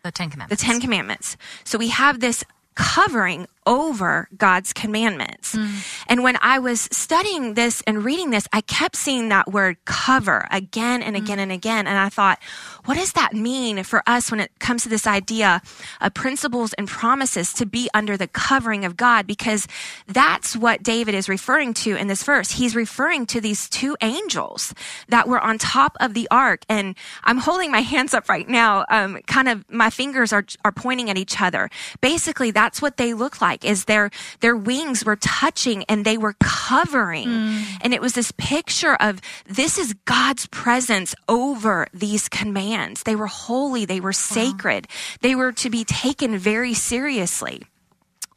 The 0.02 0.10
Ten 0.10 0.30
Commandments. 0.30 0.62
The 0.62 0.66
Ten 0.66 0.80
Commandments. 0.80 1.36
So 1.64 1.76
we 1.78 1.88
have 1.88 2.20
this 2.20 2.42
covering 2.74 3.46
over 3.70 4.28
God's 4.36 4.72
commandments. 4.72 5.54
Mm. 5.54 6.04
And 6.08 6.22
when 6.24 6.36
I 6.42 6.58
was 6.58 6.88
studying 6.90 7.54
this 7.54 7.82
and 7.86 8.04
reading 8.04 8.30
this, 8.30 8.48
I 8.52 8.62
kept 8.62 8.96
seeing 8.96 9.28
that 9.28 9.52
word 9.52 9.76
cover 9.84 10.48
again 10.50 11.02
and 11.02 11.16
again 11.16 11.38
mm. 11.38 11.42
and 11.42 11.52
again. 11.52 11.86
And 11.86 11.96
I 11.96 12.08
thought, 12.08 12.40
what 12.86 12.96
does 12.96 13.12
that 13.12 13.32
mean 13.32 13.84
for 13.84 14.02
us 14.08 14.32
when 14.32 14.40
it 14.40 14.50
comes 14.58 14.82
to 14.82 14.88
this 14.88 15.06
idea 15.06 15.62
of 16.00 16.14
principles 16.14 16.72
and 16.72 16.88
promises 16.88 17.52
to 17.54 17.64
be 17.64 17.88
under 17.94 18.16
the 18.16 18.26
covering 18.26 18.84
of 18.84 18.96
God? 18.96 19.28
Because 19.28 19.68
that's 20.08 20.56
what 20.56 20.82
David 20.82 21.14
is 21.14 21.28
referring 21.28 21.72
to 21.74 21.94
in 21.94 22.08
this 22.08 22.24
verse. 22.24 22.50
He's 22.50 22.74
referring 22.74 23.24
to 23.26 23.40
these 23.40 23.68
two 23.68 23.96
angels 24.00 24.74
that 25.08 25.28
were 25.28 25.40
on 25.40 25.58
top 25.58 25.96
of 26.00 26.14
the 26.14 26.26
ark. 26.32 26.64
And 26.68 26.96
I'm 27.22 27.38
holding 27.38 27.70
my 27.70 27.82
hands 27.82 28.14
up 28.14 28.28
right 28.28 28.48
now. 28.48 28.84
Um, 28.90 29.20
kind 29.28 29.48
of 29.48 29.64
my 29.70 29.90
fingers 29.90 30.32
are, 30.32 30.44
are 30.64 30.72
pointing 30.72 31.08
at 31.08 31.16
each 31.16 31.40
other. 31.40 31.70
Basically, 32.00 32.50
that's 32.50 32.82
what 32.82 32.96
they 32.96 33.14
look 33.14 33.40
like 33.40 33.59
is 33.64 33.84
their, 33.84 34.10
their 34.40 34.56
wings 34.56 35.04
were 35.04 35.16
touching 35.16 35.84
and 35.84 36.04
they 36.04 36.18
were 36.18 36.34
covering. 36.40 37.28
Mm. 37.28 37.64
And 37.82 37.94
it 37.94 38.00
was 38.00 38.14
this 38.14 38.32
picture 38.32 38.94
of 38.96 39.20
this 39.46 39.78
is 39.78 39.94
God's 40.04 40.46
presence 40.46 41.14
over 41.28 41.86
these 41.92 42.28
commands. 42.28 43.02
They 43.02 43.16
were 43.16 43.26
holy. 43.26 43.84
They 43.84 44.00
were 44.00 44.12
sacred. 44.12 44.86
Wow. 44.88 45.16
They 45.22 45.34
were 45.34 45.52
to 45.52 45.70
be 45.70 45.84
taken 45.84 46.38
very 46.38 46.74
seriously. 46.74 47.62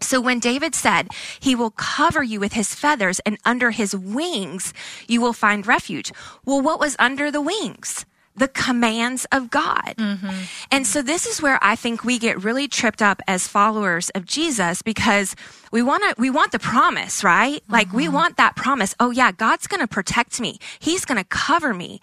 So 0.01 0.19
when 0.19 0.39
David 0.39 0.75
said, 0.75 1.07
he 1.39 1.55
will 1.55 1.71
cover 1.71 2.21
you 2.21 2.39
with 2.39 2.53
his 2.53 2.75
feathers 2.75 3.19
and 3.25 3.37
under 3.45 3.71
his 3.71 3.95
wings 3.95 4.73
you 5.07 5.21
will 5.21 5.33
find 5.33 5.65
refuge. 5.65 6.11
Well, 6.45 6.61
what 6.61 6.79
was 6.79 6.95
under 6.99 7.31
the 7.31 7.41
wings? 7.41 8.05
The 8.35 8.47
commands 8.47 9.25
of 9.31 9.49
God. 9.49 9.93
Mm-hmm. 9.97 10.43
And 10.71 10.87
so 10.87 11.01
this 11.01 11.25
is 11.25 11.41
where 11.41 11.59
I 11.61 11.75
think 11.75 12.03
we 12.03 12.17
get 12.17 12.43
really 12.43 12.67
tripped 12.67 13.01
up 13.01 13.21
as 13.27 13.47
followers 13.47 14.09
of 14.11 14.25
Jesus 14.25 14.81
because 14.81 15.35
we 15.71 15.81
want 15.81 16.03
to 16.03 16.15
we 16.19 16.29
want 16.29 16.51
the 16.51 16.59
promise, 16.59 17.23
right? 17.23 17.61
Mm-hmm. 17.63 17.73
Like 17.73 17.93
we 17.93 18.05
mm-hmm. 18.05 18.13
want 18.13 18.37
that 18.37 18.55
promise. 18.55 18.95
Oh 18.99 19.11
yeah, 19.11 19.31
God's 19.31 19.67
going 19.67 19.81
to 19.81 19.87
protect 19.87 20.39
me. 20.39 20.57
He's 20.79 21.05
going 21.05 21.19
to 21.19 21.23
cover 21.23 21.73
me. 21.73 22.01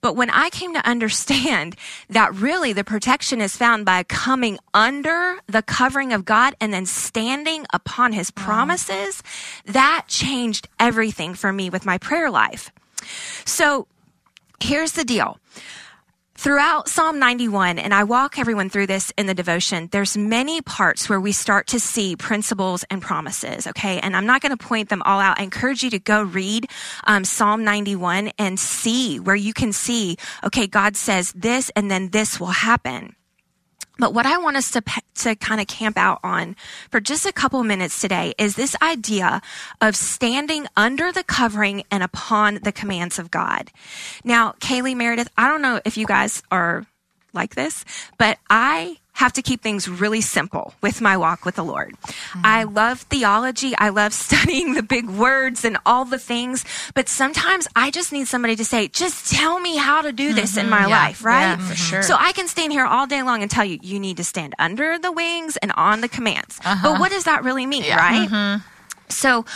But 0.00 0.14
when 0.14 0.30
I 0.30 0.50
came 0.50 0.72
to 0.74 0.86
understand 0.86 1.76
that 2.10 2.34
really 2.34 2.72
the 2.72 2.84
protection 2.84 3.40
is 3.40 3.56
found 3.56 3.84
by 3.84 4.02
coming 4.04 4.58
under 4.72 5.38
the 5.46 5.62
covering 5.62 6.12
of 6.12 6.24
God 6.24 6.54
and 6.60 6.72
then 6.72 6.86
standing 6.86 7.66
upon 7.72 8.12
his 8.12 8.30
promises, 8.30 9.22
that 9.64 10.04
changed 10.08 10.68
everything 10.78 11.34
for 11.34 11.52
me 11.52 11.70
with 11.70 11.84
my 11.84 11.98
prayer 11.98 12.30
life. 12.30 12.70
So 13.44 13.86
here's 14.60 14.92
the 14.92 15.04
deal. 15.04 15.38
Throughout 16.38 16.86
Psalm 16.86 17.18
91, 17.18 17.78
and 17.78 17.94
I 17.94 18.04
walk 18.04 18.38
everyone 18.38 18.68
through 18.68 18.88
this 18.88 19.10
in 19.16 19.26
the 19.26 19.32
devotion, 19.32 19.88
there's 19.90 20.18
many 20.18 20.60
parts 20.60 21.08
where 21.08 21.18
we 21.18 21.32
start 21.32 21.66
to 21.68 21.80
see 21.80 22.14
principles 22.14 22.84
and 22.90 23.00
promises, 23.00 23.66
okay? 23.66 24.00
And 24.00 24.14
I'm 24.14 24.26
not 24.26 24.42
going 24.42 24.54
to 24.54 24.62
point 24.62 24.90
them 24.90 25.00
all 25.06 25.18
out. 25.18 25.40
I 25.40 25.44
encourage 25.44 25.82
you 25.82 25.88
to 25.90 25.98
go 25.98 26.22
read 26.22 26.68
um, 27.04 27.24
Psalm 27.24 27.64
91 27.64 28.32
and 28.38 28.60
see 28.60 29.18
where 29.18 29.34
you 29.34 29.54
can 29.54 29.72
see, 29.72 30.18
okay, 30.44 30.66
God 30.66 30.94
says 30.94 31.32
this 31.32 31.70
and 31.74 31.90
then 31.90 32.10
this 32.10 32.38
will 32.38 32.48
happen. 32.48 33.16
But 33.98 34.12
what 34.12 34.26
I 34.26 34.38
want 34.38 34.56
us 34.56 34.70
to, 34.72 34.82
to 35.16 35.36
kind 35.36 35.60
of 35.60 35.66
camp 35.66 35.96
out 35.96 36.20
on 36.22 36.56
for 36.90 37.00
just 37.00 37.26
a 37.26 37.32
couple 37.32 37.62
minutes 37.64 38.00
today 38.00 38.34
is 38.38 38.56
this 38.56 38.76
idea 38.82 39.40
of 39.80 39.96
standing 39.96 40.66
under 40.76 41.12
the 41.12 41.24
covering 41.24 41.84
and 41.90 42.02
upon 42.02 42.60
the 42.62 42.72
commands 42.72 43.18
of 43.18 43.30
God. 43.30 43.70
Now, 44.24 44.52
Kaylee 44.60 44.96
Meredith, 44.96 45.30
I 45.36 45.48
don't 45.48 45.62
know 45.62 45.80
if 45.84 45.96
you 45.96 46.06
guys 46.06 46.42
are 46.50 46.86
like 47.32 47.54
this, 47.54 47.84
but 48.18 48.38
I 48.48 48.98
have 49.16 49.32
to 49.32 49.42
keep 49.42 49.62
things 49.62 49.88
really 49.88 50.20
simple 50.20 50.74
with 50.82 51.00
my 51.00 51.16
walk 51.16 51.46
with 51.46 51.56
the 51.56 51.64
Lord. 51.64 51.94
Mm-hmm. 51.94 52.40
I 52.44 52.64
love 52.64 53.00
theology. 53.00 53.74
I 53.76 53.88
love 53.88 54.12
studying 54.26 54.74
the 54.74 54.82
big 54.82 55.08
words 55.08 55.64
and 55.64 55.78
all 55.86 56.04
the 56.04 56.18
things, 56.18 56.64
but 56.94 57.08
sometimes 57.08 57.66
I 57.74 57.90
just 57.90 58.12
need 58.12 58.28
somebody 58.28 58.56
to 58.56 58.64
say, 58.64 58.88
just 58.88 59.32
tell 59.32 59.58
me 59.58 59.76
how 59.76 60.02
to 60.02 60.12
do 60.12 60.34
this 60.34 60.52
mm-hmm. 60.52 60.66
in 60.66 60.70
my 60.70 60.86
yeah. 60.86 61.04
life, 61.04 61.24
right? 61.24 61.56
Yeah, 61.56 61.56
for 61.56 61.74
sure. 61.74 62.02
So 62.02 62.16
I 62.18 62.32
can 62.32 62.46
stand 62.46 62.72
here 62.72 62.84
all 62.84 63.06
day 63.06 63.22
long 63.22 63.40
and 63.42 63.50
tell 63.50 63.64
you, 63.64 63.78
you 63.82 63.98
need 63.98 64.18
to 64.18 64.24
stand 64.24 64.54
under 64.58 64.98
the 64.98 65.10
wings 65.12 65.56
and 65.56 65.72
on 65.72 66.02
the 66.02 66.08
commands. 66.08 66.60
Uh-huh. 66.64 66.92
But 66.92 67.00
what 67.00 67.10
does 67.10 67.24
that 67.24 67.42
really 67.42 67.64
mean, 67.64 67.84
yeah. 67.84 67.96
right? 67.96 68.28
Mm-hmm. 68.28 68.68
So 69.08 69.46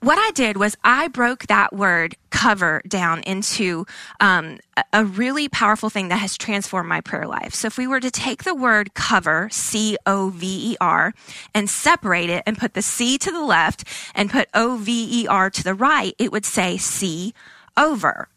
what 0.00 0.18
I 0.18 0.30
did 0.32 0.56
was 0.56 0.76
I 0.82 1.08
broke 1.08 1.46
that 1.46 1.72
word 1.72 2.16
cover 2.30 2.80
down 2.88 3.22
into 3.24 3.86
um, 4.18 4.58
a 4.92 5.04
really 5.04 5.48
powerful 5.48 5.90
thing 5.90 6.08
that 6.08 6.16
has 6.16 6.38
transformed 6.38 6.88
my 6.88 7.00
prayer 7.02 7.26
life. 7.26 7.54
So 7.54 7.66
if 7.66 7.76
we 7.76 7.86
were 7.86 8.00
to 8.00 8.10
take 8.10 8.44
the 8.44 8.54
word 8.54 8.94
cover, 8.94 9.48
C 9.52 9.98
O 10.06 10.30
V 10.30 10.72
E 10.72 10.76
R, 10.80 11.12
and 11.54 11.68
separate 11.68 12.30
it 12.30 12.42
and 12.46 12.56
put 12.56 12.74
the 12.74 12.82
C 12.82 13.18
to 13.18 13.30
the 13.30 13.44
left 13.44 13.84
and 14.14 14.30
put 14.30 14.48
O 14.54 14.76
V 14.76 15.22
E 15.22 15.26
R 15.26 15.50
to 15.50 15.62
the 15.62 15.74
right, 15.74 16.14
it 16.18 16.32
would 16.32 16.46
say 16.46 16.78
see 16.78 17.34
over. 17.76 18.28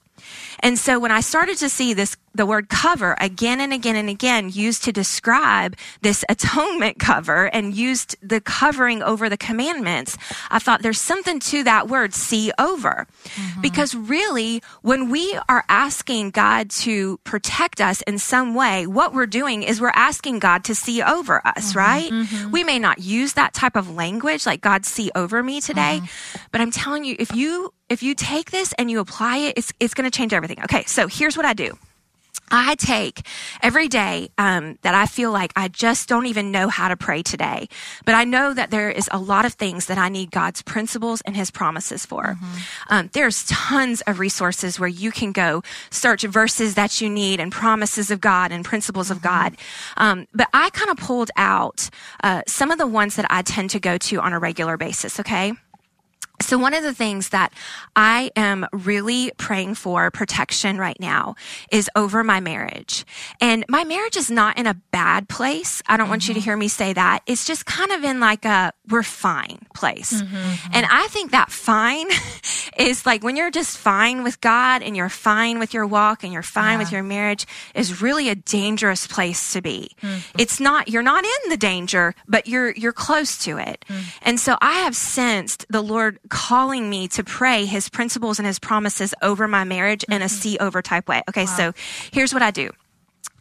And 0.59 0.77
so 0.77 0.99
when 0.99 1.11
I 1.11 1.21
started 1.21 1.57
to 1.57 1.69
see 1.69 1.93
this, 1.93 2.17
the 2.35 2.45
word 2.45 2.67
cover 2.67 3.15
again 3.19 3.61
and 3.61 3.71
again 3.71 3.95
and 3.95 4.09
again 4.09 4.49
used 4.49 4.83
to 4.85 4.91
describe 4.91 5.75
this 6.01 6.25
atonement 6.29 6.97
cover 6.97 7.45
and 7.45 7.75
used 7.75 8.15
the 8.21 8.41
covering 8.41 9.03
over 9.03 9.29
the 9.29 9.37
commandments, 9.37 10.17
I 10.49 10.59
thought 10.59 10.81
there's 10.81 10.99
something 10.99 11.39
to 11.39 11.63
that 11.63 11.87
word, 11.87 12.13
see 12.13 12.51
over. 12.57 13.07
Mm-hmm. 13.23 13.61
Because 13.61 13.93
really, 13.93 14.63
when 14.81 15.09
we 15.09 15.37
are 15.47 15.63
asking 15.69 16.31
God 16.31 16.71
to 16.71 17.17
protect 17.23 17.79
us 17.79 18.01
in 18.03 18.17
some 18.17 18.55
way, 18.55 18.87
what 18.87 19.13
we're 19.13 19.27
doing 19.27 19.61
is 19.61 19.79
we're 19.79 19.91
asking 19.93 20.39
God 20.39 20.63
to 20.65 20.75
see 20.75 21.01
over 21.03 21.45
us, 21.45 21.69
mm-hmm. 21.69 21.79
right? 21.79 22.11
Mm-hmm. 22.11 22.51
We 22.51 22.63
may 22.63 22.79
not 22.79 22.99
use 22.99 23.33
that 23.33 23.53
type 23.53 23.75
of 23.75 23.93
language 23.93 24.45
like 24.45 24.61
God 24.61 24.85
see 24.85 25.11
over 25.13 25.43
me 25.43 25.61
today, 25.61 25.99
mm-hmm. 26.01 26.37
but 26.51 26.61
I'm 26.61 26.71
telling 26.71 27.05
you, 27.05 27.15
if 27.19 27.35
you 27.35 27.73
if 27.89 28.01
you 28.01 28.15
take 28.15 28.49
this 28.49 28.73
and 28.79 28.89
you 28.89 28.99
apply 28.99 29.37
it, 29.37 29.53
it's, 29.55 29.71
it's 29.79 29.93
going 29.93 30.09
to 30.09 30.17
change 30.17 30.33
everything. 30.33 30.42
Okay, 30.51 30.83
so 30.85 31.07
here's 31.07 31.37
what 31.37 31.45
I 31.45 31.53
do. 31.53 31.77
I 32.51 32.75
take 32.75 33.21
every 33.63 33.87
day 33.87 34.29
um, 34.37 34.77
that 34.83 34.93
I 34.93 35.07
feel 35.07 35.31
like 35.31 35.51
I 35.55 35.69
just 35.69 36.07
don't 36.07 36.27
even 36.27 36.51
know 36.51 36.67
how 36.67 36.87
to 36.87 36.95
pray 36.95 37.23
today, 37.23 37.67
but 38.05 38.13
I 38.13 38.25
know 38.25 38.53
that 38.53 38.69
there 38.69 38.91
is 38.91 39.09
a 39.11 39.17
lot 39.17 39.45
of 39.45 39.53
things 39.53 39.87
that 39.87 39.97
I 39.97 40.09
need 40.09 40.29
God's 40.29 40.61
principles 40.61 41.21
and 41.21 41.35
His 41.35 41.49
promises 41.49 42.05
for. 42.05 42.23
Mm-hmm. 42.23 42.57
Um, 42.89 43.09
there's 43.13 43.45
tons 43.47 44.01
of 44.01 44.19
resources 44.19 44.79
where 44.79 44.89
you 44.89 45.11
can 45.11 45.31
go 45.31 45.63
search 45.89 46.23
verses 46.23 46.75
that 46.75 47.01
you 47.01 47.09
need 47.09 47.39
and 47.39 47.51
promises 47.51 48.11
of 48.11 48.21
God 48.21 48.51
and 48.51 48.63
principles 48.63 49.07
mm-hmm. 49.07 49.17
of 49.17 49.23
God. 49.23 49.57
Um, 49.97 50.27
but 50.33 50.47
I 50.53 50.69
kind 50.71 50.91
of 50.91 50.97
pulled 50.97 51.31
out 51.35 51.89
uh, 52.23 52.43
some 52.45 52.69
of 52.69 52.77
the 52.77 52.87
ones 52.87 53.15
that 53.15 53.25
I 53.31 53.41
tend 53.41 53.71
to 53.71 53.79
go 53.79 53.97
to 53.97 54.21
on 54.21 54.31
a 54.31 54.39
regular 54.39 54.77
basis. 54.77 55.19
Okay. 55.19 55.53
So 56.43 56.57
one 56.57 56.73
of 56.73 56.83
the 56.83 56.93
things 56.93 57.29
that 57.29 57.53
I 57.95 58.31
am 58.35 58.67
really 58.71 59.31
praying 59.37 59.75
for 59.75 60.11
protection 60.11 60.77
right 60.77 60.99
now 60.99 61.35
is 61.71 61.89
over 61.95 62.23
my 62.23 62.39
marriage. 62.39 63.05
And 63.41 63.65
my 63.69 63.83
marriage 63.83 64.17
is 64.17 64.29
not 64.29 64.57
in 64.57 64.67
a 64.67 64.73
bad 64.91 65.29
place. 65.29 65.81
I 65.87 65.97
don't 65.97 66.05
mm-hmm. 66.05 66.11
want 66.11 66.27
you 66.27 66.33
to 66.33 66.39
mm-hmm. 66.39 66.45
hear 66.45 66.57
me 66.57 66.67
say 66.67 66.93
that. 66.93 67.23
It's 67.25 67.45
just 67.45 67.65
kind 67.65 67.91
of 67.91 68.03
in 68.03 68.19
like 68.19 68.45
a 68.45 68.73
we're 68.89 69.03
fine 69.03 69.65
place. 69.73 70.21
Mm-hmm. 70.21 70.73
And 70.73 70.85
I 70.89 71.07
think 71.07 71.31
that 71.31 71.51
fine 71.51 72.07
is 72.77 73.05
like 73.05 73.23
when 73.23 73.35
you're 73.35 73.51
just 73.51 73.77
fine 73.77 74.23
with 74.23 74.41
God 74.41 74.81
and 74.81 74.95
you're 74.97 75.09
fine 75.09 75.59
with 75.59 75.73
your 75.73 75.85
walk 75.85 76.23
and 76.23 76.33
you're 76.33 76.43
fine 76.43 76.73
yeah. 76.73 76.77
with 76.79 76.91
your 76.91 77.03
marriage 77.03 77.45
is 77.73 78.01
really 78.01 78.29
a 78.29 78.35
dangerous 78.35 79.07
place 79.07 79.53
to 79.53 79.61
be. 79.61 79.91
Mm-hmm. 80.01 80.39
It's 80.39 80.59
not 80.59 80.89
you're 80.89 81.03
not 81.03 81.23
in 81.23 81.49
the 81.49 81.57
danger, 81.57 82.15
but 82.27 82.47
you're 82.47 82.71
you're 82.71 82.93
close 82.93 83.37
to 83.45 83.57
it. 83.57 83.85
Mm. 83.87 84.03
And 84.21 84.39
so 84.39 84.57
I 84.61 84.79
have 84.79 84.95
sensed 84.95 85.65
the 85.69 85.81
Lord 85.81 86.19
calling 86.33 86.89
me 86.89 87.07
to 87.07 87.23
pray 87.23 87.65
his 87.65 87.89
principles 87.89 88.39
and 88.39 88.47
his 88.47 88.57
promises 88.57 89.13
over 89.21 89.47
my 89.47 89.63
marriage 89.63 90.01
mm-hmm. 90.01 90.13
in 90.13 90.21
a 90.23 90.25
mm-hmm. 90.25 90.35
see 90.35 90.57
over 90.57 90.81
type 90.81 91.07
way. 91.07 91.21
Okay, 91.29 91.45
wow. 91.45 91.57
so 91.57 91.73
here's 92.11 92.33
what 92.33 92.41
I 92.41 92.49
do. 92.49 92.71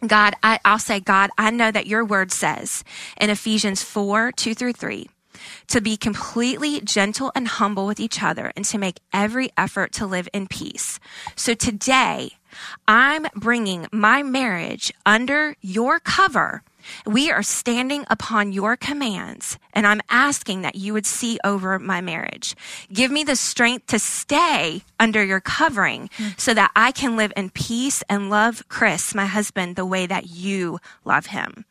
God, 0.06 0.34
I, 0.42 0.60
I'll 0.62 0.78
say, 0.78 1.00
God, 1.00 1.30
I 1.38 1.50
know 1.50 1.70
that 1.70 1.86
your 1.86 2.04
word 2.04 2.32
says 2.32 2.84
in 3.18 3.30
Ephesians 3.30 3.82
4 3.82 4.32
2 4.32 4.54
through 4.54 4.74
3 4.74 5.08
to 5.68 5.80
be 5.80 5.96
completely 5.96 6.82
gentle 6.82 7.32
and 7.34 7.48
humble 7.48 7.86
with 7.86 7.98
each 7.98 8.22
other 8.22 8.52
and 8.54 8.64
to 8.66 8.76
make 8.76 9.00
every 9.12 9.50
effort 9.56 9.92
to 9.92 10.06
live 10.06 10.28
in 10.34 10.46
peace. 10.46 11.00
So 11.34 11.54
today, 11.54 12.32
I'm 12.86 13.26
bringing 13.34 13.86
my 13.90 14.22
marriage 14.22 14.92
under 15.06 15.56
your 15.62 15.98
cover 15.98 16.62
we 17.06 17.30
are 17.30 17.42
standing 17.42 18.04
upon 18.08 18.52
your 18.52 18.76
commands, 18.76 19.58
and 19.72 19.86
I'm 19.86 20.00
asking 20.10 20.62
that 20.62 20.74
you 20.74 20.92
would 20.92 21.06
see 21.06 21.38
over 21.44 21.78
my 21.78 22.00
marriage. 22.00 22.54
Give 22.92 23.10
me 23.10 23.24
the 23.24 23.36
strength 23.36 23.86
to 23.88 23.98
stay 23.98 24.82
under 24.98 25.22
your 25.24 25.40
covering 25.40 26.10
so 26.36 26.54
that 26.54 26.70
I 26.76 26.92
can 26.92 27.16
live 27.16 27.32
in 27.36 27.50
peace 27.50 28.02
and 28.08 28.30
love 28.30 28.64
Chris, 28.68 29.14
my 29.14 29.26
husband, 29.26 29.76
the 29.76 29.86
way 29.86 30.06
that 30.06 30.30
you 30.30 30.78
love 31.04 31.26
him. 31.26 31.64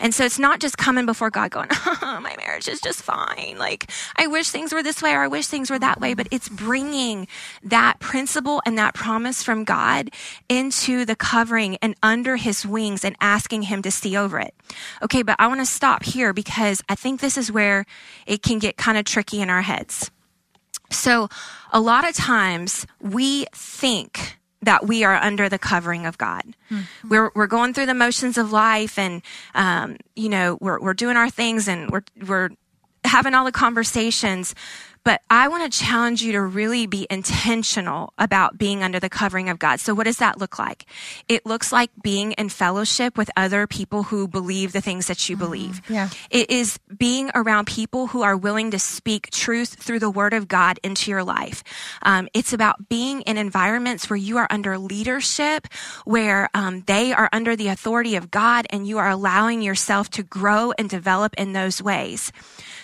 And 0.00 0.14
so 0.14 0.24
it's 0.24 0.38
not 0.38 0.60
just 0.60 0.78
coming 0.78 1.06
before 1.06 1.30
God 1.30 1.50
going, 1.50 1.68
oh, 1.86 2.20
my 2.22 2.34
marriage 2.36 2.68
is 2.68 2.80
just 2.80 3.02
fine. 3.02 3.56
Like, 3.58 3.90
I 4.16 4.26
wish 4.26 4.50
things 4.50 4.72
were 4.72 4.82
this 4.82 5.02
way 5.02 5.12
or 5.12 5.22
I 5.22 5.28
wish 5.28 5.46
things 5.46 5.70
were 5.70 5.78
that 5.78 6.00
way. 6.00 6.14
But 6.14 6.28
it's 6.30 6.48
bringing 6.48 7.26
that 7.62 7.98
principle 8.00 8.62
and 8.66 8.78
that 8.78 8.94
promise 8.94 9.42
from 9.42 9.64
God 9.64 10.10
into 10.48 11.04
the 11.04 11.16
covering 11.16 11.76
and 11.82 11.94
under 12.02 12.36
his 12.36 12.66
wings 12.66 13.04
and 13.04 13.16
asking 13.20 13.62
him 13.62 13.82
to 13.82 13.90
see 13.90 14.16
over 14.16 14.38
it. 14.38 14.54
Okay, 15.02 15.22
but 15.22 15.36
I 15.38 15.46
want 15.46 15.60
to 15.60 15.66
stop 15.66 16.04
here 16.04 16.32
because 16.32 16.82
I 16.88 16.94
think 16.94 17.20
this 17.20 17.36
is 17.36 17.50
where 17.50 17.84
it 18.26 18.42
can 18.42 18.58
get 18.58 18.76
kind 18.76 18.98
of 18.98 19.04
tricky 19.04 19.40
in 19.40 19.50
our 19.50 19.62
heads. 19.62 20.10
So, 20.90 21.28
a 21.72 21.80
lot 21.80 22.08
of 22.08 22.14
times 22.14 22.86
we 23.00 23.46
think 23.52 24.35
that 24.62 24.86
we 24.86 25.04
are 25.04 25.14
under 25.14 25.48
the 25.48 25.58
covering 25.58 26.06
of 26.06 26.18
God. 26.18 26.42
Mm-hmm. 26.70 27.08
We're 27.08 27.30
we're 27.34 27.46
going 27.46 27.74
through 27.74 27.86
the 27.86 27.94
motions 27.94 28.38
of 28.38 28.52
life, 28.52 28.98
and 28.98 29.22
um, 29.54 29.96
you 30.14 30.28
know 30.28 30.58
we're 30.60 30.80
we're 30.80 30.94
doing 30.94 31.16
our 31.16 31.30
things, 31.30 31.68
and 31.68 31.90
we're 31.90 32.04
we're 32.26 32.50
having 33.04 33.34
all 33.34 33.44
the 33.44 33.52
conversations. 33.52 34.54
But 35.06 35.22
I 35.30 35.46
want 35.46 35.70
to 35.70 35.78
challenge 35.78 36.20
you 36.20 36.32
to 36.32 36.42
really 36.42 36.88
be 36.88 37.06
intentional 37.08 38.12
about 38.18 38.58
being 38.58 38.82
under 38.82 38.98
the 38.98 39.08
covering 39.08 39.48
of 39.48 39.60
God. 39.60 39.78
So 39.78 39.94
what 39.94 40.02
does 40.02 40.16
that 40.16 40.38
look 40.38 40.58
like? 40.58 40.84
It 41.28 41.46
looks 41.46 41.70
like 41.70 41.92
being 42.02 42.32
in 42.32 42.48
fellowship 42.48 43.16
with 43.16 43.30
other 43.36 43.68
people 43.68 44.02
who 44.02 44.26
believe 44.26 44.72
the 44.72 44.80
things 44.80 45.06
that 45.06 45.28
you 45.28 45.36
mm-hmm. 45.36 45.44
believe. 45.44 45.82
Yeah. 45.88 46.08
It 46.28 46.50
is 46.50 46.80
being 46.98 47.30
around 47.36 47.68
people 47.68 48.08
who 48.08 48.22
are 48.22 48.36
willing 48.36 48.72
to 48.72 48.80
speak 48.80 49.30
truth 49.30 49.76
through 49.80 50.00
the 50.00 50.10
word 50.10 50.34
of 50.34 50.48
God 50.48 50.80
into 50.82 51.12
your 51.12 51.22
life. 51.22 51.62
Um, 52.02 52.28
it's 52.34 52.52
about 52.52 52.88
being 52.88 53.20
in 53.22 53.36
environments 53.36 54.10
where 54.10 54.16
you 54.16 54.38
are 54.38 54.48
under 54.50 54.76
leadership, 54.76 55.68
where 56.04 56.48
um, 56.52 56.82
they 56.88 57.12
are 57.12 57.28
under 57.32 57.54
the 57.54 57.68
authority 57.68 58.16
of 58.16 58.32
God 58.32 58.66
and 58.70 58.88
you 58.88 58.98
are 58.98 59.08
allowing 59.08 59.62
yourself 59.62 60.10
to 60.10 60.24
grow 60.24 60.72
and 60.76 60.90
develop 60.90 61.32
in 61.38 61.52
those 61.52 61.80
ways. 61.80 62.32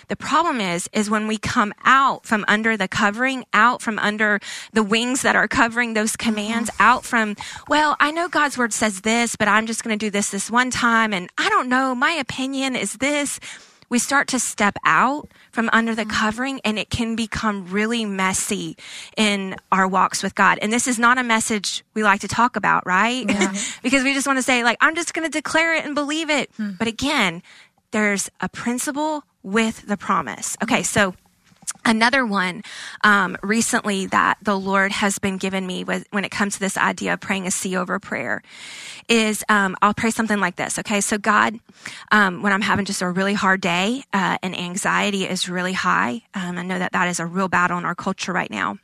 The 0.07 0.15
problem 0.15 0.59
is, 0.59 0.89
is 0.93 1.09
when 1.09 1.27
we 1.27 1.37
come 1.37 1.73
out 1.83 2.25
from 2.25 2.45
under 2.47 2.77
the 2.77 2.87
covering, 2.87 3.45
out 3.53 3.81
from 3.81 3.99
under 3.99 4.39
the 4.73 4.83
wings 4.83 5.21
that 5.21 5.35
are 5.35 5.47
covering 5.47 5.93
those 5.93 6.15
commands, 6.15 6.69
mm-hmm. 6.71 6.83
out 6.83 7.05
from, 7.05 7.35
well, 7.67 7.95
I 7.99 8.11
know 8.11 8.27
God's 8.27 8.57
word 8.57 8.73
says 8.73 9.01
this, 9.01 9.35
but 9.35 9.47
I'm 9.47 9.65
just 9.65 9.83
going 9.83 9.97
to 9.97 10.05
do 10.05 10.09
this 10.09 10.29
this 10.29 10.49
one 10.49 10.71
time. 10.71 11.13
And 11.13 11.29
I 11.37 11.49
don't 11.49 11.69
know, 11.69 11.95
my 11.95 12.11
opinion 12.11 12.75
is 12.75 12.93
this. 12.93 13.39
We 13.89 13.99
start 13.99 14.29
to 14.29 14.39
step 14.39 14.75
out 14.85 15.29
from 15.51 15.69
under 15.71 15.93
the 15.93 16.01
mm-hmm. 16.01 16.11
covering 16.11 16.61
and 16.65 16.79
it 16.79 16.89
can 16.89 17.15
become 17.15 17.67
really 17.67 18.05
messy 18.05 18.75
in 19.15 19.55
our 19.71 19.87
walks 19.87 20.23
with 20.23 20.33
God. 20.33 20.57
And 20.61 20.73
this 20.73 20.87
is 20.87 20.97
not 20.97 21.19
a 21.19 21.23
message 21.23 21.83
we 21.93 22.03
like 22.03 22.21
to 22.21 22.27
talk 22.27 22.55
about, 22.55 22.87
right? 22.87 23.29
Yeah. 23.29 23.53
because 23.83 24.03
we 24.03 24.15
just 24.15 24.25
want 24.25 24.37
to 24.37 24.43
say 24.43 24.63
like, 24.63 24.77
I'm 24.81 24.95
just 24.95 25.13
going 25.13 25.29
to 25.29 25.31
declare 25.31 25.75
it 25.75 25.85
and 25.85 25.93
believe 25.93 26.31
it. 26.31 26.49
Hmm. 26.57 26.71
But 26.79 26.87
again, 26.87 27.43
there's 27.91 28.31
a 28.41 28.49
principle 28.49 29.23
with 29.43 29.85
the 29.87 29.97
promise. 29.97 30.57
Okay, 30.63 30.83
so 30.83 31.13
another 31.85 32.25
one 32.25 32.63
um, 33.03 33.37
recently 33.43 34.05
that 34.07 34.37
the 34.41 34.57
Lord 34.57 34.91
has 34.91 35.19
been 35.19 35.37
given 35.37 35.67
me 35.67 35.83
with, 35.83 36.05
when 36.11 36.25
it 36.25 36.31
comes 36.31 36.55
to 36.55 36.59
this 36.59 36.77
idea 36.77 37.13
of 37.13 37.19
praying 37.19 37.47
a 37.47 37.51
see 37.51 37.75
over 37.75 37.99
prayer 37.99 38.41
is 39.09 39.43
um, 39.49 39.75
I'll 39.81 39.93
pray 39.93 40.11
something 40.11 40.39
like 40.39 40.55
this. 40.55 40.79
Okay, 40.79 41.01
so 41.01 41.17
God, 41.17 41.59
um, 42.11 42.41
when 42.41 42.53
I'm 42.53 42.61
having 42.61 42.85
just 42.85 43.01
a 43.01 43.09
really 43.09 43.33
hard 43.33 43.61
day 43.61 44.03
uh, 44.13 44.37
and 44.41 44.57
anxiety 44.57 45.25
is 45.25 45.49
really 45.49 45.73
high, 45.73 46.21
um, 46.33 46.57
I 46.57 46.63
know 46.63 46.79
that 46.79 46.93
that 46.93 47.07
is 47.07 47.19
a 47.19 47.25
real 47.25 47.47
battle 47.47 47.77
in 47.77 47.85
our 47.85 47.95
culture 47.95 48.31
right 48.31 48.49
now. 48.49 48.77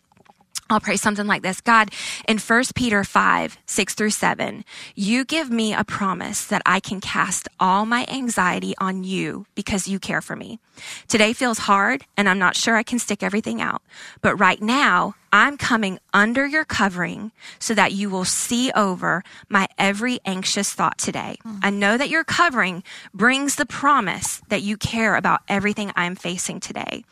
I'll 0.70 0.80
pray 0.80 0.98
something 0.98 1.26
like 1.26 1.42
this. 1.42 1.62
God, 1.62 1.90
in 2.28 2.38
1 2.38 2.64
Peter 2.76 3.04
5, 3.04 3.58
6 3.66 3.94
through 3.96 4.10
7, 4.12 4.64
you 4.96 5.26
give 5.26 5.50
me 5.50 5.74
a 5.74 5.84
promise 5.84 6.46
that 6.46 6.62
I 6.66 6.80
can 6.80 7.02
cast 7.02 7.48
all 7.60 7.86
my 7.86 8.06
anxiety 8.08 8.76
on 8.78 9.04
you 9.04 9.46
because 9.56 9.88
you 9.88 10.00
care 10.00 10.22
for 10.22 10.36
me. 10.36 10.60
Today 11.08 11.34
feels 11.34 11.60
hard 11.60 12.06
and 12.16 12.30
I'm 12.30 12.40
not 12.40 12.56
sure 12.56 12.76
I 12.76 12.84
can 12.84 13.00
stick 13.00 13.24
everything 13.24 13.62
out. 13.62 13.82
But 14.22 14.36
right 14.36 14.62
now, 14.62 15.16
I'm 15.32 15.58
coming 15.58 16.00
under 16.14 16.46
your 16.46 16.66
covering 16.66 17.32
so 17.60 17.74
that 17.74 17.92
you 17.94 18.10
will 18.10 18.26
see 18.26 18.72
over 18.72 19.24
my 19.48 19.68
every 19.78 20.20
anxious 20.26 20.74
thought 20.74 20.98
today. 20.98 21.38
Mm. 21.46 21.60
I 21.64 21.70
know 21.70 21.98
that 21.98 22.10
your 22.10 22.24
covering 22.24 22.84
brings 23.14 23.56
the 23.56 23.66
promise 23.66 24.42
that 24.50 24.64
you 24.64 24.78
care 24.78 25.16
about 25.16 25.42
everything 25.48 25.92
I'm 25.96 26.16
facing 26.16 26.60
today. 26.60 27.04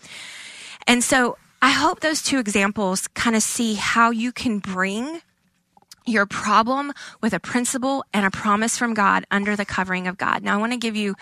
And 0.87 1.03
so 1.03 1.37
I 1.67 1.71
hope 1.71 1.99
those 1.99 2.21
two 2.21 2.39
examples 2.39 3.09
kind 3.09 3.35
of 3.35 3.43
see 3.43 3.73
how 3.73 4.09
you 4.09 4.31
can 4.31 4.59
bring 4.59 5.19
your 6.05 6.25
problem 6.25 6.93
with 7.19 7.33
a 7.33 7.41
principle 7.41 8.05
and 8.13 8.25
a 8.25 8.31
promise 8.31 8.77
from 8.77 8.93
God 8.93 9.25
under 9.31 9.53
the 9.57 9.65
covering 9.65 10.07
of 10.07 10.17
God. 10.17 10.43
Now, 10.43 10.53
I 10.53 10.61
want 10.61 10.71
to 10.71 10.77
give 10.77 10.95
you 10.95 11.15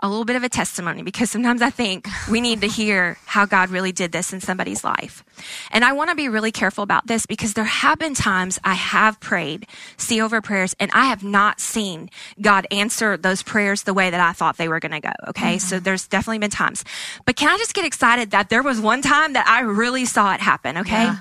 a 0.00 0.08
little 0.08 0.24
bit 0.24 0.36
of 0.36 0.44
a 0.44 0.48
testimony 0.48 1.02
because 1.02 1.30
sometimes 1.30 1.62
I 1.62 1.70
think 1.70 2.08
we 2.30 2.40
need 2.40 2.60
to 2.60 2.66
hear 2.68 3.16
how 3.24 3.46
God 3.46 3.70
really 3.70 3.92
did 3.92 4.12
this 4.12 4.32
in 4.32 4.40
somebody's 4.40 4.84
life. 4.84 5.24
And 5.70 5.84
I 5.84 5.92
want 5.92 6.10
to 6.10 6.16
be 6.16 6.28
really 6.28 6.52
careful 6.52 6.84
about 6.84 7.06
this 7.06 7.26
because 7.26 7.54
there 7.54 7.64
have 7.64 7.98
been 7.98 8.14
times 8.14 8.58
I 8.64 8.74
have 8.74 9.20
prayed, 9.20 9.66
see 9.96 10.20
over 10.20 10.40
prayers, 10.40 10.74
and 10.78 10.90
I 10.92 11.06
have 11.06 11.22
not 11.22 11.60
seen 11.60 12.10
God 12.40 12.66
answer 12.70 13.16
those 13.16 13.42
prayers 13.42 13.84
the 13.84 13.94
way 13.94 14.10
that 14.10 14.20
I 14.20 14.32
thought 14.32 14.56
they 14.56 14.68
were 14.68 14.80
going 14.80 14.92
to 14.92 15.00
go. 15.00 15.12
Okay. 15.28 15.56
Mm-hmm. 15.56 15.58
So 15.58 15.80
there's 15.80 16.06
definitely 16.06 16.38
been 16.38 16.50
times. 16.50 16.84
But 17.24 17.36
can 17.36 17.48
I 17.48 17.56
just 17.58 17.74
get 17.74 17.84
excited 17.84 18.30
that 18.32 18.48
there 18.48 18.62
was 18.62 18.80
one 18.80 19.02
time 19.02 19.32
that 19.34 19.46
I 19.46 19.60
really 19.60 20.04
saw 20.04 20.34
it 20.34 20.40
happen? 20.40 20.78
Okay. 20.78 21.04
Yeah. 21.04 21.18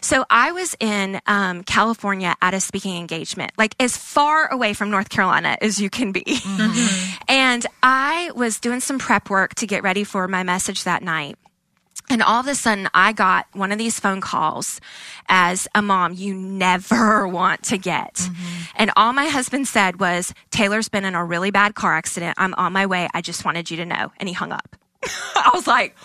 So 0.00 0.24
I 0.30 0.52
was 0.52 0.76
in 0.80 1.20
um, 1.26 1.64
California 1.64 2.34
at 2.40 2.54
a 2.54 2.60
speaking 2.60 2.96
engagement, 2.96 3.52
like 3.58 3.74
as 3.80 3.96
far 3.96 4.50
away 4.52 4.74
from 4.74 4.90
North 4.90 5.08
Carolina 5.08 5.56
as 5.60 5.80
you 5.80 5.90
can 5.90 6.12
be. 6.12 6.24
Mm-hmm. 6.24 7.22
and 7.28 7.66
I 7.82 8.17
was 8.34 8.60
doing 8.60 8.80
some 8.80 8.98
prep 8.98 9.30
work 9.30 9.54
to 9.56 9.66
get 9.66 9.82
ready 9.82 10.04
for 10.04 10.28
my 10.28 10.42
message 10.42 10.84
that 10.84 11.02
night. 11.02 11.36
And 12.10 12.22
all 12.22 12.40
of 12.40 12.46
a 12.46 12.54
sudden, 12.54 12.88
I 12.94 13.12
got 13.12 13.46
one 13.52 13.70
of 13.70 13.78
these 13.78 14.00
phone 14.00 14.20
calls 14.20 14.80
as 15.28 15.68
a 15.74 15.82
mom 15.82 16.14
you 16.14 16.34
never 16.34 17.28
want 17.40 17.64
to 17.64 17.78
get. 17.78 18.14
Mm-hmm. 18.14 18.62
And 18.76 18.90
all 18.96 19.12
my 19.12 19.26
husband 19.26 19.68
said 19.68 20.00
was, 20.00 20.32
Taylor's 20.50 20.88
been 20.88 21.04
in 21.04 21.14
a 21.14 21.24
really 21.24 21.50
bad 21.50 21.74
car 21.74 21.94
accident. 21.94 22.34
I'm 22.38 22.54
on 22.54 22.72
my 22.72 22.86
way. 22.86 23.08
I 23.12 23.20
just 23.20 23.44
wanted 23.44 23.70
you 23.70 23.76
to 23.78 23.84
know. 23.84 24.12
And 24.18 24.28
he 24.28 24.32
hung 24.32 24.52
up. 24.52 24.76
I 25.34 25.50
was 25.52 25.66
like, 25.66 25.96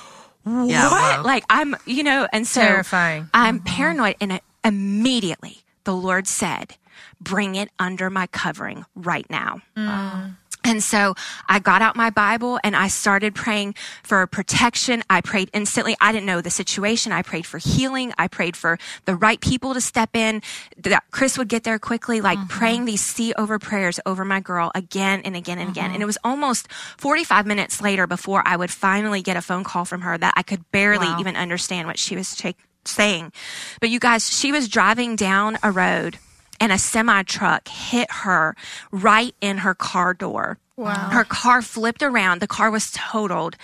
what? 0.43 0.67
Yeah, 0.67 1.21
Like, 1.23 1.45
I'm, 1.49 1.76
you 1.86 2.04
know, 2.04 2.28
and 2.34 2.45
so 2.45 2.62
terrifying. 2.62 3.30
I'm 3.34 3.60
mm-hmm. 3.60 3.65
paranoid. 3.65 4.15
And 4.19 4.41
immediately 4.65 5.63
the 5.86 5.95
Lord 5.95 6.28
said, 6.28 6.76
bring 7.21 7.56
it 7.56 7.69
under 7.80 8.10
my 8.10 8.28
covering 8.28 8.86
right 8.95 9.30
now. 9.30 9.62
Mm. 9.78 10.36
And 10.63 10.82
so 10.82 11.15
I 11.47 11.60
got 11.60 11.82
out 11.82 11.95
my 11.95 12.10
Bible 12.10 12.60
and 12.63 12.76
I 12.76 12.88
started 12.88 13.36
praying 13.36 13.76
for 14.04 14.26
protection. 14.28 15.04
I 15.10 15.21
prayed 15.21 15.49
instantly. 15.54 15.95
I 15.99 16.12
didn't 16.12 16.26
know 16.26 16.41
the 16.41 16.49
situation. 16.49 17.12
I 17.12 17.21
prayed 17.21 17.45
for 17.45 17.58
healing. 17.58 18.13
I 18.17 18.28
prayed 18.28 18.56
for 18.56 18.78
the 19.06 19.15
right 19.15 19.39
people 19.41 19.73
to 19.73 19.82
step 19.82 20.15
in, 20.15 20.41
that 20.78 21.04
Chris 21.12 21.38
would 21.38 21.49
get 21.49 21.63
there 21.63 21.80
quickly, 21.80 22.21
like 22.21 22.38
mm-hmm. 22.38 22.47
praying 22.47 22.86
these 22.86 23.02
see 23.02 23.34
over 23.34 23.60
prayers 23.60 23.99
over 24.06 24.23
my 24.23 24.39
girl 24.39 24.71
again 24.76 25.21
and 25.26 25.36
again 25.36 25.58
and 25.58 25.67
mm-hmm. 25.67 25.71
again. 25.71 25.91
And 25.91 26.02
it 26.02 26.06
was 26.06 26.17
almost 26.23 26.71
45 26.71 27.45
minutes 27.45 27.82
later 27.82 28.08
before 28.08 28.43
I 28.45 28.56
would 28.56 28.71
finally 28.71 29.21
get 29.21 29.38
a 29.38 29.41
phone 29.41 29.63
call 29.63 29.86
from 29.86 30.02
her 30.02 30.17
that 30.17 30.34
I 30.36 30.43
could 30.43 30.69
barely 30.71 31.08
wow. 31.08 31.19
even 31.19 31.36
understand 31.36 31.88
what 31.88 31.99
she 31.99 32.15
was 32.15 32.36
ch- 32.36 32.56
saying. 32.86 33.32
But 33.80 33.89
you 33.89 33.99
guys, 33.99 34.32
she 34.32 34.52
was 34.52 34.67
driving 34.67 35.15
down 35.15 35.58
a 35.62 35.71
road 35.71 36.17
and 36.59 36.71
a 36.71 36.77
semi 36.77 37.23
truck 37.23 37.67
hit 37.67 38.09
her 38.11 38.55
right 38.91 39.35
in 39.41 39.59
her 39.59 39.73
car 39.73 40.13
door. 40.13 40.57
Wow. 40.75 41.09
Her 41.11 41.23
car 41.23 41.61
flipped 41.61 42.01
around. 42.01 42.41
The 42.41 42.47
car 42.47 42.71
was 42.71 42.89
totaled. 42.91 43.57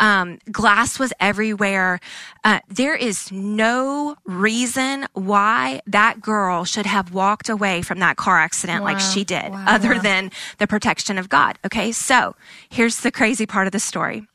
Um, 0.00 0.38
glass 0.50 0.98
was 0.98 1.12
everywhere. 1.20 2.00
Uh, 2.42 2.58
there 2.68 2.96
is 2.96 3.30
no 3.30 4.16
reason 4.24 5.06
why 5.12 5.80
that 5.86 6.20
girl 6.20 6.64
should 6.64 6.86
have 6.86 7.14
walked 7.14 7.48
away 7.48 7.82
from 7.82 8.00
that 8.00 8.16
car 8.16 8.40
accident 8.40 8.82
wow. 8.82 8.92
like 8.92 9.00
she 9.00 9.22
did, 9.22 9.52
wow. 9.52 9.64
other 9.68 10.00
than 10.00 10.32
the 10.58 10.66
protection 10.66 11.18
of 11.18 11.28
God. 11.28 11.56
Okay. 11.64 11.92
So 11.92 12.34
here's 12.68 13.00
the 13.00 13.12
crazy 13.12 13.46
part 13.46 13.68
of 13.68 13.72
the 13.72 13.78
story. 13.78 14.26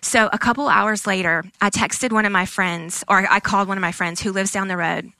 So 0.00 0.28
a 0.32 0.38
couple 0.38 0.68
hours 0.68 1.08
later, 1.08 1.44
I 1.60 1.70
texted 1.70 2.12
one 2.12 2.24
of 2.24 2.32
my 2.32 2.46
friends, 2.46 3.02
or 3.08 3.26
I 3.28 3.40
called 3.40 3.66
one 3.66 3.78
of 3.78 3.82
my 3.82 3.92
friends 3.92 4.20
who 4.20 4.30
lives 4.30 4.52
down 4.52 4.68
the 4.68 4.76
road 4.76 5.12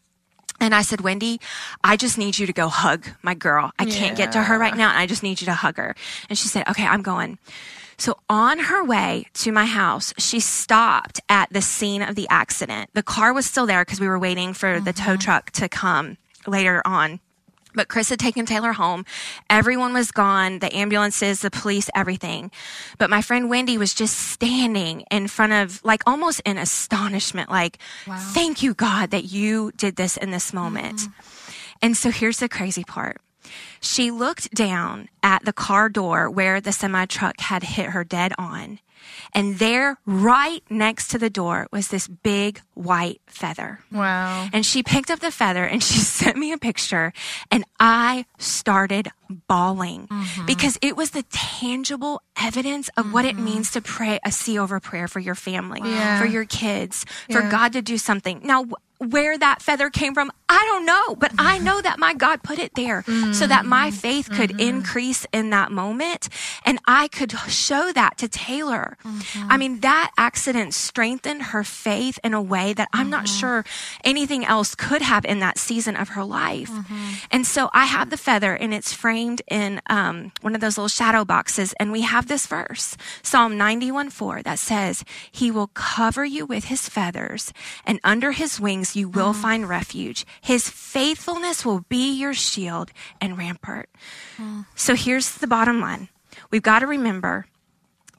And 0.61 0.75
I 0.75 0.83
said, 0.83 1.01
Wendy, 1.01 1.41
I 1.83 1.97
just 1.97 2.19
need 2.19 2.39
you 2.39 2.47
to 2.47 2.53
go 2.53 2.69
hug 2.69 3.07
my 3.23 3.35
girl. 3.35 3.73
I 3.79 3.87
can't 3.87 4.17
get 4.17 4.33
to 4.33 4.43
her 4.43 4.59
right 4.59 4.77
now. 4.77 4.91
And 4.91 4.99
I 4.99 5.07
just 5.07 5.23
need 5.23 5.41
you 5.41 5.47
to 5.47 5.55
hug 5.55 5.79
her. 5.79 5.97
And 6.29 6.39
she 6.39 6.49
said, 6.49 6.69
okay, 6.69 6.87
I'm 6.87 7.03
going. 7.03 7.39
So 7.97 8.17
on 8.31 8.59
her 8.59 8.83
way 8.85 9.27
to 9.35 9.53
my 9.53 9.67
house, 9.67 10.15
she 10.17 10.41
stopped 10.41 11.21
at 11.29 11.53
the 11.53 11.61
scene 11.61 12.03
of 12.03 12.15
the 12.15 12.27
accident. 12.31 12.91
The 12.95 13.03
car 13.03 13.33
was 13.35 13.45
still 13.45 13.67
there 13.67 13.85
because 13.85 14.01
we 14.01 14.09
were 14.09 14.19
waiting 14.19 14.55
for 14.55 14.77
mm-hmm. 14.77 14.85
the 14.85 14.93
tow 14.93 15.17
truck 15.17 15.51
to 15.53 15.69
come 15.69 16.17
later 16.47 16.81
on. 16.85 17.21
But 17.75 17.89
Chris 17.89 18.09
had 18.11 18.19
taken 18.19 18.47
Taylor 18.47 18.73
home. 18.73 19.05
Everyone 19.49 19.93
was 19.93 20.11
gone 20.11 20.59
the 20.59 20.75
ambulances, 20.75 21.41
the 21.41 21.51
police, 21.51 21.89
everything. 21.95 22.51
But 22.99 23.11
my 23.11 23.23
friend 23.23 23.49
Wendy 23.49 23.79
was 23.79 23.95
just 23.95 24.17
standing 24.17 25.05
in 25.11 25.29
front 25.29 25.53
of, 25.53 25.85
like, 25.85 26.03
almost 26.07 26.41
in 26.45 26.59
astonishment, 26.59 27.51
like, 27.51 27.79
wow. 28.07 28.17
thank 28.19 28.63
you, 28.63 28.75
God, 28.75 29.11
that 29.11 29.25
you 29.25 29.73
did 29.77 29.97
this 29.97 30.17
in 30.17 30.31
this 30.31 30.53
moment. 30.53 30.99
Mm-hmm. 30.99 31.43
And 31.83 31.97
so 31.97 32.11
here's 32.11 32.39
the 32.39 32.49
crazy 32.49 32.85
part. 32.85 33.21
She 33.81 34.11
looked 34.11 34.51
down 34.55 35.09
at 35.23 35.45
the 35.45 35.53
car 35.53 35.89
door 35.89 36.31
where 36.31 36.61
the 36.61 36.73
semi 36.73 37.07
truck 37.07 37.41
had 37.41 37.63
hit 37.63 37.91
her 37.91 38.05
dead 38.05 38.33
on. 38.39 38.81
And 39.35 39.59
there, 39.59 39.99
right 40.07 40.63
next 40.69 41.09
to 41.09 41.19
the 41.19 41.31
door, 41.31 41.69
was 41.73 41.89
this 41.89 42.09
big 42.09 42.61
white 42.75 43.21
feather. 43.27 43.81
Wow. 43.93 44.49
And 44.53 44.65
she 44.65 44.83
picked 44.83 45.11
up 45.11 45.21
the 45.21 45.31
feather 45.31 45.65
and 45.65 45.83
she 45.83 45.99
sent 45.99 46.37
me 46.37 46.53
a 46.53 46.59
picture, 46.59 47.13
and 47.51 47.65
I 47.79 48.27
started 48.39 49.09
bawling 49.49 50.09
mm-hmm. 50.09 50.47
because 50.47 50.79
it 50.83 50.97
was 50.97 51.11
the 51.11 51.25
tangible 51.31 52.23
evidence 52.41 52.89
of 52.97 53.05
mm-hmm. 53.05 53.13
what 53.13 53.25
it 53.25 53.37
mm-hmm. 53.37 53.45
means 53.45 53.71
to 53.73 53.81
pray 53.81 54.19
a 54.25 54.33
see 54.33 54.59
over 54.59 54.81
prayer 54.81 55.09
for 55.09 55.21
your 55.21 55.35
family, 55.35 55.81
yeah. 55.85 56.21
for 56.21 56.27
your 56.27 56.45
kids, 56.45 57.05
for. 57.31 57.41
God 57.51 57.73
to 57.73 57.83
do 57.83 57.99
something. 57.99 58.41
Now, 58.45 58.67
where 59.01 59.39
that 59.39 59.63
feather 59.63 59.89
came 59.89 60.13
from, 60.13 60.31
I 60.47 60.63
don't 60.67 60.85
know, 60.85 61.15
but 61.17 61.33
I 61.39 61.59
know 61.59 61.81
that 61.81 61.99
my 61.99 62.13
God 62.13 62.43
put 62.43 62.59
it 62.59 62.75
there 62.75 63.03
mm-hmm. 63.03 63.33
so 63.33 63.47
that 63.47 63.65
my 63.65 63.91
faith 63.91 64.29
could 64.29 64.51
mm-hmm. 64.51 64.61
increase 64.61 65.27
in 65.33 65.49
that 65.51 65.73
moment 65.73 66.29
and 66.67 66.79
I 66.87 67.09
could 67.09 67.33
show 67.33 67.93
that 67.93 68.19
to 68.19 68.29
Taylor. 68.29 68.99
Mm-hmm. 69.03 69.49
I 69.51 69.57
mean, 69.57 69.81
that 69.81 70.11
accident 70.19 70.75
strengthened 70.75 71.45
her 71.45 71.65
faith 71.65 72.19
in 72.23 72.35
a 72.35 72.43
way 72.43 72.75
that 72.75 72.89
I'm 72.93 73.09
not 73.09 73.25
mm-hmm. 73.25 73.39
sure 73.39 73.65
anything 74.05 74.45
else 74.45 74.75
could 74.75 75.01
have 75.01 75.25
in 75.25 75.41
that 75.41 75.57
season 75.57 75.97
of 75.97 76.11
her 76.11 76.25
life. 76.25 76.71
Mm-hmm. 76.71 77.09
And 77.31 77.47
so 77.47 77.71
I 77.73 77.87
have 77.87 78.11
the 78.11 78.19
feather 78.19 78.55
and 78.55 78.75
it's 78.75 78.93
framed 78.93 79.41
in 79.49 79.81
um, 79.89 80.33
one 80.43 80.55
of 80.55 80.61
those 80.61 80.77
little 80.77 80.89
shadow 80.89 81.25
boxes. 81.25 81.73
And 81.81 81.91
we 81.91 82.03
have 82.03 82.27
this 82.27 82.47
verse, 82.47 82.99
Psalm 83.23 83.57
91 83.57 84.11
4, 84.11 84.43
that 84.43 84.59
says, 84.59 85.05
He 85.31 85.51
will 85.51 85.69
cover 85.69 86.25
you 86.25 86.45
with 86.45 86.65
His 86.65 86.87
feathers 86.87 87.55
and 87.87 87.99
under 88.05 88.33
His 88.33 88.61
wings 88.61 88.90
you 88.97 89.09
will 89.09 89.33
mm. 89.33 89.43
find 89.43 89.69
refuge. 89.69 90.27
His 90.41 90.69
faithfulness 90.69 91.65
will 91.65 91.85
be 91.89 92.13
your 92.13 92.35
shield 92.35 92.93
and 93.21 93.39
rampart. 93.39 93.89
Mm. 94.37 94.67
So 94.75 94.95
here's 94.95 95.37
the 95.37 95.47
bottom 95.47 95.81
line. 95.81 96.09
We've 96.51 96.63
got 96.63 96.81
to 96.81 96.87
remember 96.87 97.47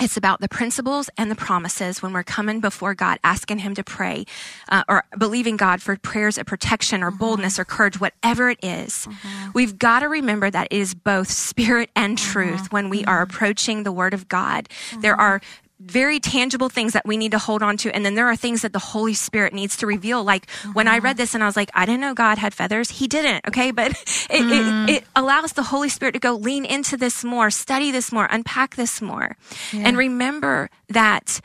it's 0.02 0.18
about 0.18 0.42
the 0.42 0.50
principles 0.50 1.12
and 1.16 1.30
the 1.30 1.36
promises 1.36 2.02
when 2.02 2.12
we're 2.12 2.24
coming 2.24 2.60
before 2.60 2.96
God, 2.96 3.20
asking 3.24 3.60
Him 3.60 3.76
to 3.76 3.84
pray 3.84 4.26
uh, 4.68 4.84
or 4.90 5.04
believing 5.16 5.58
God 5.58 5.80
for 5.80 5.96
prayers 5.96 6.40
of 6.40 6.48
protection 6.48 7.04
or 7.04 7.10
mm-hmm. 7.10 7.20
boldness 7.20 7.60
or 7.60 7.66
courage, 7.66 8.00
whatever 8.00 8.50
it 8.50 8.58
is. 8.64 9.06
Mm-hmm. 9.06 9.52
We've 9.54 9.78
got 9.78 10.00
to 10.00 10.08
remember 10.08 10.50
that 10.50 10.70
it 10.72 10.76
is 10.76 10.96
both 10.96 11.30
spirit 11.30 11.92
and 11.96 12.18
truth 12.18 12.64
mm-hmm. 12.64 12.76
when 12.76 12.90
we 12.90 13.06
are 13.06 13.22
approaching 13.22 13.84
the 13.84 13.92
Word 13.92 14.16
of 14.16 14.28
God. 14.28 14.70
There 15.02 15.16
are 15.16 15.40
very 15.86 16.20
tangible 16.20 16.70
things 16.70 16.94
that 16.94 17.06
we 17.06 17.18
need 17.18 17.32
to 17.32 17.40
hold 17.40 17.64
on 17.64 17.78
to. 17.78 17.94
And 17.94 18.06
then 18.06 18.16
there 18.16 18.28
are 18.28 18.36
things 18.36 18.62
that 18.62 18.74
the 18.74 18.80
Holy 18.80 19.14
Spirit 19.14 19.54
needs 19.54 19.78
to 19.78 19.88
reveal. 19.88 20.24
Like 20.24 20.46
mm-hmm. 20.48 20.74
when 20.74 20.88
I 20.88 21.00
read 21.00 21.18
this 21.18 21.34
and 21.34 21.44
I 21.44 21.48
was 21.48 21.56
like, 21.56 21.72
I 21.74 21.86
didn't 21.86 22.02
know 22.02 22.14
God 22.14 22.38
had 22.38 22.54
feathers. 22.54 22.90
He 22.90 23.08
didn't. 23.08 23.48
Okay. 23.48 23.72
But 23.72 23.92
it, 24.30 24.42
mm. 24.42 24.90
it, 24.90 24.92
it, 24.92 25.04
allows 25.16 25.54
the 25.54 25.64
Holy 25.64 25.90
Spirit 25.90 26.14
to 26.14 26.20
go 26.20 26.34
lean 26.34 26.66
into 26.66 26.98
this 26.98 27.24
more, 27.24 27.50
study 27.50 27.92
this 27.92 28.12
more, 28.12 28.28
unpack 28.30 28.76
this 28.76 29.02
more. 29.02 29.36
Yeah. 29.74 29.84
And 29.86 29.98
remember 29.98 30.70
that 30.90 31.42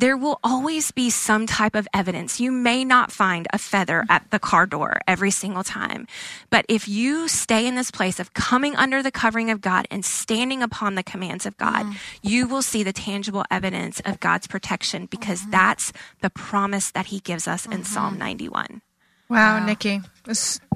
there 0.00 0.16
will 0.16 0.40
always 0.42 0.90
be 0.90 1.10
some 1.10 1.46
type 1.46 1.74
of 1.74 1.86
evidence. 1.92 2.40
You 2.40 2.50
may 2.50 2.84
not 2.86 3.12
find 3.12 3.46
a 3.52 3.58
feather 3.58 4.06
at 4.08 4.30
the 4.30 4.38
car 4.38 4.64
door 4.64 4.98
every 5.06 5.30
single 5.30 5.62
time. 5.62 6.06
But 6.48 6.64
if 6.70 6.88
you 6.88 7.28
stay 7.28 7.66
in 7.66 7.74
this 7.74 7.90
place 7.90 8.18
of 8.18 8.32
coming 8.32 8.74
under 8.76 9.02
the 9.02 9.10
covering 9.10 9.50
of 9.50 9.60
God 9.60 9.86
and 9.90 10.02
standing 10.02 10.62
upon 10.62 10.94
the 10.94 11.02
commands 11.02 11.44
of 11.44 11.54
God, 11.58 11.84
mm. 11.84 11.96
you 12.22 12.48
will 12.48 12.62
see 12.62 12.82
the 12.82 12.94
tangible 12.94 13.44
evidence 13.50 14.00
of 14.06 14.20
God's 14.20 14.46
protection 14.46 15.04
because 15.04 15.42
mm-hmm. 15.42 15.50
that's 15.50 15.92
the 16.22 16.30
promise 16.30 16.90
that 16.92 17.06
He 17.06 17.20
gives 17.20 17.46
us 17.46 17.64
mm-hmm. 17.64 17.80
in 17.80 17.84
Psalm 17.84 18.16
91. 18.16 18.80
Wow, 19.28 19.58
wow. 19.58 19.66
Nicki, 19.66 20.00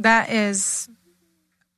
that 0.00 0.30
is, 0.30 0.90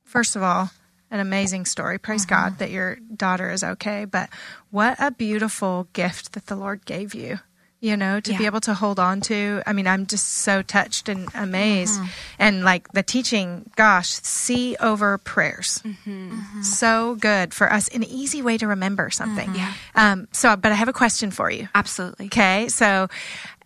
first 0.03 0.35
of 0.35 0.43
all, 0.43 0.69
an 1.11 1.19
amazing 1.19 1.65
story. 1.65 1.97
Praise 1.97 2.25
mm-hmm. 2.25 2.35
God 2.35 2.59
that 2.59 2.71
your 2.71 2.97
daughter 3.15 3.51
is 3.51 3.63
okay. 3.63 4.05
But 4.05 4.29
what 4.71 4.97
a 4.99 5.11
beautiful 5.11 5.87
gift 5.93 6.33
that 6.33 6.47
the 6.47 6.55
Lord 6.55 6.85
gave 6.85 7.13
you, 7.15 7.39
you 7.79 7.95
know, 7.95 8.19
to 8.19 8.31
yeah. 8.31 8.37
be 8.37 8.45
able 8.45 8.59
to 8.61 8.73
hold 8.73 8.99
on 8.99 9.21
to. 9.21 9.61
I 9.65 9.73
mean, 9.73 9.87
I'm 9.87 10.05
just 10.05 10.27
so 10.27 10.61
touched 10.61 11.07
and 11.07 11.27
amazed. 11.33 11.99
Mm-hmm. 11.99 12.07
And 12.39 12.63
like 12.63 12.91
the 12.91 13.03
teaching, 13.03 13.69
gosh, 13.75 14.09
see 14.09 14.75
over 14.79 15.17
prayers. 15.17 15.81
Mm-hmm. 15.85 16.31
mm-hmm. 16.31 16.61
So 16.61 17.15
good 17.15 17.53
for 17.53 17.71
us, 17.71 17.87
an 17.89 18.03
easy 18.03 18.41
way 18.41 18.57
to 18.57 18.67
remember 18.67 19.09
something. 19.09 19.55
Yeah. 19.55 19.73
Um, 19.95 20.27
so, 20.31 20.55
but 20.55 20.71
I 20.71 20.75
have 20.75 20.89
a 20.89 20.93
question 20.93 21.31
for 21.31 21.49
you. 21.49 21.69
Absolutely. 21.73 22.27
Okay. 22.27 22.67
So, 22.67 23.07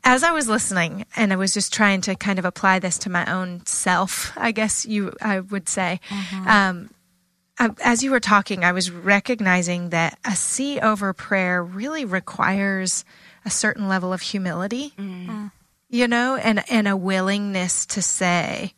as 0.03 0.23
I 0.23 0.31
was 0.31 0.49
listening 0.49 1.05
and 1.15 1.31
I 1.31 1.35
was 1.35 1.53
just 1.53 1.71
trying 1.71 2.01
to 2.01 2.15
kind 2.15 2.39
of 2.39 2.45
apply 2.45 2.79
this 2.79 2.97
to 2.99 3.09
my 3.09 3.31
own 3.31 3.65
self, 3.65 4.35
I 4.35 4.51
guess 4.51 4.85
you, 4.85 5.13
I 5.21 5.41
would 5.41 5.69
say, 5.69 5.99
mm-hmm. 6.09 6.47
um, 6.47 6.89
as 7.59 8.03
you 8.03 8.11
were 8.11 8.19
talking, 8.19 8.63
I 8.63 8.71
was 8.71 8.89
recognizing 8.89 9.89
that 9.89 10.17
a 10.25 10.35
see 10.35 10.79
over 10.79 11.13
prayer 11.13 11.63
really 11.63 12.05
requires 12.05 13.05
a 13.45 13.49
certain 13.49 13.87
level 13.87 14.13
of 14.13 14.21
humility, 14.21 14.93
mm-hmm. 14.97 15.47
you 15.89 16.07
know, 16.07 16.35
and, 16.35 16.63
and 16.69 16.87
a 16.87 16.97
willingness 16.97 17.85
to 17.87 18.01
say, 18.01 18.73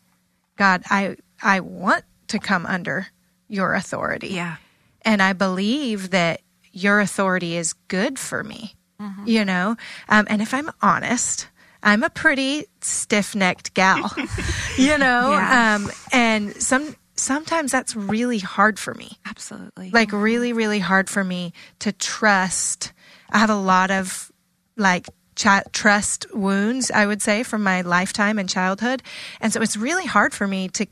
God, 0.57 0.83
I, 0.89 1.17
I 1.41 1.59
want 1.59 2.03
to 2.27 2.39
come 2.39 2.65
under 2.65 3.07
your 3.47 3.73
authority. 3.73 4.29
Yeah. 4.29 4.57
And 5.03 5.21
I 5.21 5.33
believe 5.33 6.12
that 6.12 6.41
your 6.71 6.99
authority 6.99 7.55
is 7.55 7.73
good 7.88 8.17
for 8.17 8.43
me, 8.43 8.75
mm-hmm. 8.99 9.27
you 9.27 9.45
know? 9.45 9.75
Um, 10.09 10.25
and 10.29 10.41
if 10.41 10.53
I'm 10.53 10.71
honest, 10.81 11.47
I'm 11.83 12.03
a 12.03 12.09
pretty 12.09 12.65
stiff 12.81 13.36
necked 13.36 13.73
gal, 13.73 14.12
you 14.77 14.97
know? 14.97 15.31
Yeah. 15.31 15.75
Um, 15.75 15.91
and 16.12 16.55
some, 16.62 16.95
sometimes 17.15 17.71
that's 17.71 17.95
really 17.95 18.39
hard 18.39 18.80
for 18.80 18.93
me. 18.93 19.17
Absolutely. 19.26 19.91
Like 19.91 20.12
really, 20.12 20.54
really 20.54 20.80
hard 20.80 21.10
for 21.10 21.23
me 21.23 21.54
to 21.80 21.91
trust. 21.91 22.93
I 23.32 23.39
have 23.39 23.49
a 23.49 23.56
lot 23.56 23.91
of 23.91 24.32
like 24.78 25.08
ch- 25.36 25.71
trust 25.71 26.26
wounds, 26.34 26.91
I 26.91 27.06
would 27.06 27.21
say, 27.21 27.43
from 27.43 27.63
my 27.63 27.82
lifetime 27.82 28.39
and 28.39 28.49
childhood. 28.49 29.04
And 29.39 29.54
so 29.54 29.62
it's 29.62 29.78
really 29.78 30.06
hard 30.06 30.34
for 30.34 30.47
me 30.47 30.69
to, 30.69 30.88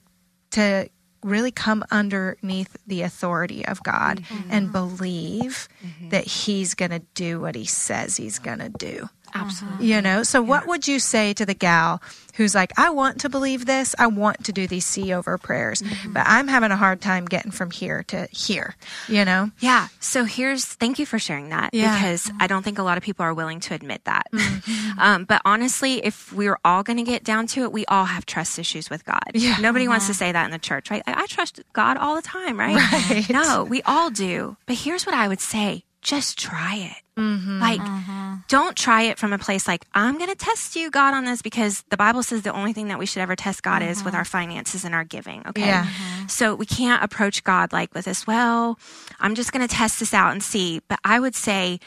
to 0.51 0.89
really 1.23 1.51
come 1.51 1.83
underneath 1.91 2.75
the 2.87 3.01
authority 3.01 3.65
of 3.65 3.83
God 3.83 4.21
mm-hmm. 4.21 4.49
and 4.51 4.71
believe 4.71 5.67
mm-hmm. 5.83 6.09
that 6.09 6.25
He's 6.25 6.73
going 6.73 6.91
to 6.91 7.01
do 7.13 7.39
what 7.39 7.55
He 7.55 7.65
says 7.65 8.17
He's 8.17 8.39
going 8.39 8.59
to 8.59 8.69
do. 8.69 9.09
Absolutely. 9.45 9.87
You 9.87 10.01
know, 10.01 10.23
so 10.23 10.41
yeah. 10.41 10.49
what 10.49 10.67
would 10.67 10.87
you 10.87 10.99
say 10.99 11.33
to 11.33 11.45
the 11.45 11.53
gal 11.53 12.01
who's 12.35 12.55
like, 12.55 12.71
I 12.77 12.89
want 12.89 13.21
to 13.21 13.29
believe 13.29 13.65
this, 13.65 13.95
I 13.99 14.07
want 14.07 14.45
to 14.45 14.51
do 14.51 14.67
these 14.67 14.85
see 14.85 15.13
over 15.13 15.37
prayers, 15.37 15.81
mm-hmm. 15.81 16.13
but 16.13 16.23
I'm 16.25 16.47
having 16.47 16.71
a 16.71 16.75
hard 16.75 17.01
time 17.01 17.25
getting 17.25 17.51
from 17.51 17.71
here 17.71 18.03
to 18.03 18.27
here, 18.31 18.75
you 19.07 19.25
know? 19.25 19.51
Yeah. 19.59 19.87
So 19.99 20.23
here's, 20.23 20.65
thank 20.65 20.99
you 20.99 21.05
for 21.05 21.19
sharing 21.19 21.49
that 21.49 21.73
yeah. 21.73 21.95
because 21.95 22.31
I 22.39 22.47
don't 22.47 22.63
think 22.63 22.79
a 22.79 22.83
lot 22.83 22.97
of 22.97 23.03
people 23.03 23.23
are 23.25 23.33
willing 23.33 23.59
to 23.61 23.73
admit 23.73 24.05
that. 24.05 24.27
Mm-hmm. 24.33 24.99
um, 24.99 25.25
but 25.25 25.41
honestly, 25.45 26.03
if 26.05 26.31
we 26.33 26.47
are 26.47 26.59
all 26.63 26.83
going 26.83 26.97
to 26.97 27.03
get 27.03 27.23
down 27.23 27.47
to 27.47 27.63
it, 27.63 27.71
we 27.71 27.85
all 27.85 28.05
have 28.05 28.25
trust 28.25 28.57
issues 28.57 28.89
with 28.89 29.05
God. 29.05 29.31
Yeah. 29.33 29.57
Nobody 29.59 29.87
wants 29.87 30.07
to 30.07 30.13
say 30.13 30.31
that 30.31 30.45
in 30.45 30.51
the 30.51 30.59
church, 30.59 30.89
right? 30.89 31.03
I, 31.05 31.23
I 31.23 31.25
trust 31.27 31.61
God 31.73 31.97
all 31.97 32.15
the 32.15 32.21
time, 32.21 32.59
right? 32.59 32.75
right? 33.09 33.29
No, 33.29 33.63
we 33.63 33.81
all 33.83 34.09
do. 34.09 34.57
But 34.65 34.77
here's 34.77 35.05
what 35.05 35.15
I 35.15 35.27
would 35.27 35.41
say 35.41 35.83
just 36.01 36.39
try 36.39 36.75
it. 36.75 37.00
Mm-hmm. 37.17 37.59
Like, 37.59 37.81
mm-hmm. 37.81 38.35
don't 38.47 38.75
try 38.75 39.03
it 39.03 39.19
from 39.19 39.33
a 39.33 39.37
place 39.37 39.67
like, 39.67 39.85
I'm 39.93 40.17
going 40.17 40.29
to 40.29 40.35
test 40.35 40.75
you, 40.75 40.89
God, 40.89 41.13
on 41.13 41.25
this, 41.25 41.41
because 41.41 41.83
the 41.89 41.97
Bible 41.97 42.23
says 42.23 42.43
the 42.43 42.53
only 42.53 42.73
thing 42.73 42.87
that 42.87 42.99
we 42.99 43.05
should 43.05 43.21
ever 43.21 43.35
test 43.35 43.63
God 43.63 43.81
mm-hmm. 43.81 43.91
is 43.91 44.03
with 44.03 44.13
mm-hmm. 44.13 44.19
our 44.19 44.25
finances 44.25 44.85
and 44.85 44.95
our 44.95 45.03
giving. 45.03 45.45
Okay. 45.47 45.65
Yeah. 45.65 45.85
Mm-hmm. 45.85 46.27
So 46.27 46.55
we 46.55 46.65
can't 46.65 47.03
approach 47.03 47.43
God 47.43 47.73
like 47.73 47.93
with 47.93 48.05
this, 48.05 48.25
well, 48.25 48.79
I'm 49.19 49.35
just 49.35 49.51
going 49.51 49.67
to 49.67 49.73
test 49.73 49.99
this 49.99 50.13
out 50.13 50.31
and 50.31 50.41
see. 50.41 50.81
But 50.87 50.99
I 51.03 51.19
would 51.19 51.35
say, 51.35 51.79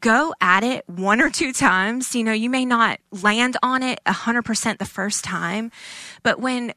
go 0.00 0.34
at 0.40 0.64
it 0.64 0.88
one 0.88 1.20
or 1.20 1.30
two 1.30 1.52
times. 1.52 2.14
You 2.14 2.24
know, 2.24 2.32
you 2.32 2.50
may 2.50 2.64
not 2.64 2.98
land 3.10 3.56
on 3.62 3.82
it 3.82 4.00
100% 4.06 4.78
the 4.78 4.84
first 4.84 5.24
time, 5.24 5.70
but 6.22 6.40
when 6.40 6.72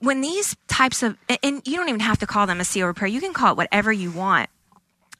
when 0.00 0.20
these 0.20 0.56
types 0.66 1.04
of 1.04 1.16
and 1.44 1.62
you 1.64 1.76
don't 1.76 1.88
even 1.88 2.00
have 2.00 2.18
to 2.18 2.26
call 2.26 2.44
them 2.44 2.60
a 2.60 2.64
seal 2.64 2.92
prayer 2.92 3.06
you 3.06 3.20
can 3.20 3.32
call 3.32 3.52
it 3.52 3.56
whatever 3.56 3.92
you 3.92 4.10
want 4.10 4.50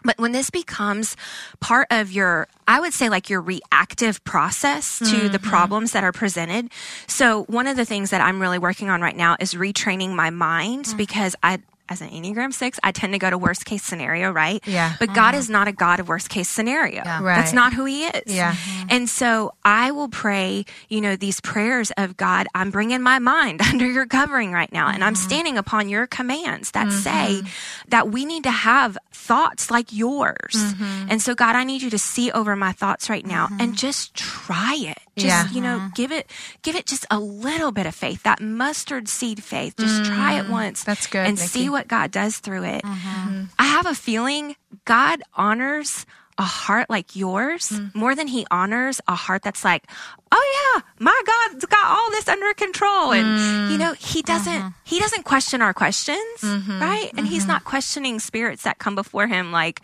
But 0.04 0.18
when 0.18 0.32
this 0.32 0.50
becomes 0.50 1.16
part 1.60 1.88
of 1.90 2.10
your, 2.12 2.48
I 2.66 2.80
would 2.80 2.92
say 2.92 3.08
like 3.08 3.30
your 3.30 3.40
reactive 3.40 4.22
process 4.24 4.98
to 4.98 5.04
mm-hmm. 5.04 5.32
the 5.32 5.38
problems 5.38 5.92
that 5.92 6.04
are 6.04 6.12
presented. 6.12 6.70
So 7.06 7.44
one 7.44 7.66
of 7.66 7.76
the 7.76 7.84
things 7.84 8.10
that 8.10 8.20
I'm 8.20 8.40
really 8.40 8.58
working 8.58 8.88
on 8.88 9.00
right 9.00 9.16
now 9.16 9.36
is 9.40 9.54
retraining 9.54 10.14
my 10.14 10.30
mind 10.30 10.86
mm-hmm. 10.86 10.96
because 10.96 11.36
I, 11.42 11.60
as 11.92 12.00
an 12.00 12.08
Enneagram 12.08 12.52
six, 12.52 12.80
I 12.82 12.90
tend 12.90 13.12
to 13.12 13.18
go 13.18 13.30
to 13.30 13.36
worst 13.38 13.64
case 13.66 13.82
scenario, 13.84 14.32
right? 14.32 14.66
Yeah. 14.66 14.96
But 14.98 15.10
mm-hmm. 15.10 15.14
God 15.14 15.34
is 15.34 15.50
not 15.50 15.68
a 15.68 15.72
God 15.72 16.00
of 16.00 16.08
worst 16.08 16.30
case 16.30 16.48
scenario. 16.48 17.02
Yeah. 17.04 17.22
Right. 17.22 17.36
That's 17.36 17.52
not 17.52 17.74
who 17.74 17.84
He 17.84 18.06
is. 18.06 18.34
Yeah. 18.34 18.54
Mm-hmm. 18.54 18.86
And 18.90 19.08
so 19.08 19.52
I 19.64 19.90
will 19.92 20.08
pray, 20.08 20.64
you 20.88 21.00
know, 21.00 21.14
these 21.14 21.40
prayers 21.40 21.92
of 21.98 22.16
God, 22.16 22.48
I'm 22.54 22.70
bringing 22.70 23.02
my 23.02 23.18
mind 23.18 23.60
under 23.70 23.86
your 23.86 24.06
covering 24.06 24.52
right 24.52 24.72
now, 24.72 24.86
mm-hmm. 24.86 24.94
and 24.96 25.04
I'm 25.04 25.14
mm-hmm. 25.14 25.28
standing 25.28 25.58
upon 25.58 25.88
your 25.88 26.06
commands 26.06 26.72
that 26.72 26.88
mm-hmm. 26.88 26.98
say 26.98 27.42
that 27.88 28.08
we 28.08 28.24
need 28.24 28.44
to 28.44 28.50
have 28.50 28.96
thoughts 29.12 29.70
like 29.70 29.92
yours. 29.92 30.54
Mm-hmm. 30.54 31.08
And 31.10 31.22
so, 31.22 31.34
God, 31.34 31.54
I 31.54 31.64
need 31.64 31.82
you 31.82 31.90
to 31.90 31.98
see 31.98 32.32
over 32.32 32.56
my 32.56 32.72
thoughts 32.72 33.10
right 33.10 33.24
now 33.24 33.48
and 33.60 33.76
just 33.76 34.14
try 34.14 34.74
it. 34.80 34.98
Just, 35.16 35.26
yeah. 35.26 35.48
you 35.50 35.60
know, 35.60 35.78
mm-hmm. 35.78 35.94
give 35.94 36.10
it, 36.10 36.30
give 36.62 36.74
it 36.74 36.86
just 36.86 37.04
a 37.10 37.20
little 37.20 37.70
bit 37.70 37.86
of 37.86 37.94
faith, 37.94 38.22
that 38.22 38.40
mustard 38.40 39.08
seed 39.08 39.42
faith. 39.42 39.74
Just 39.78 40.04
try 40.04 40.38
it 40.38 40.46
mm. 40.46 40.50
once. 40.50 40.84
That's 40.84 41.06
good. 41.06 41.26
And 41.26 41.36
Nicki. 41.36 41.48
see 41.48 41.68
what 41.68 41.86
God 41.86 42.10
does 42.10 42.38
through 42.38 42.64
it. 42.64 42.82
Mm-hmm. 42.82 43.28
mm-hmm. 43.28 43.44
I 43.58 43.64
have 43.64 43.86
a 43.86 43.94
feeling 43.94 44.56
God 44.84 45.22
honors 45.34 46.06
a 46.42 46.44
heart 46.44 46.90
like 46.90 47.14
yours 47.14 47.68
mm. 47.70 47.94
more 47.94 48.16
than 48.16 48.26
he 48.26 48.44
honors 48.50 49.00
a 49.06 49.14
heart 49.14 49.42
that's 49.42 49.64
like, 49.64 49.84
oh 50.32 50.74
yeah, 50.74 50.82
my 50.98 51.22
God's 51.24 51.64
got 51.66 51.86
all 51.86 52.10
this 52.10 52.26
under 52.26 52.52
control. 52.54 53.12
And 53.12 53.26
mm. 53.38 53.70
you 53.70 53.78
know, 53.78 53.92
he 53.92 54.22
doesn't 54.22 54.52
mm-hmm. 54.52 54.68
he 54.82 54.98
doesn't 54.98 55.22
question 55.22 55.62
our 55.62 55.72
questions, 55.72 56.40
mm-hmm. 56.40 56.80
right? 56.82 57.10
And 57.10 57.20
mm-hmm. 57.20 57.26
he's 57.26 57.46
not 57.46 57.62
questioning 57.62 58.18
spirits 58.18 58.64
that 58.64 58.78
come 58.78 58.96
before 58.96 59.28
him 59.28 59.52
like, 59.52 59.82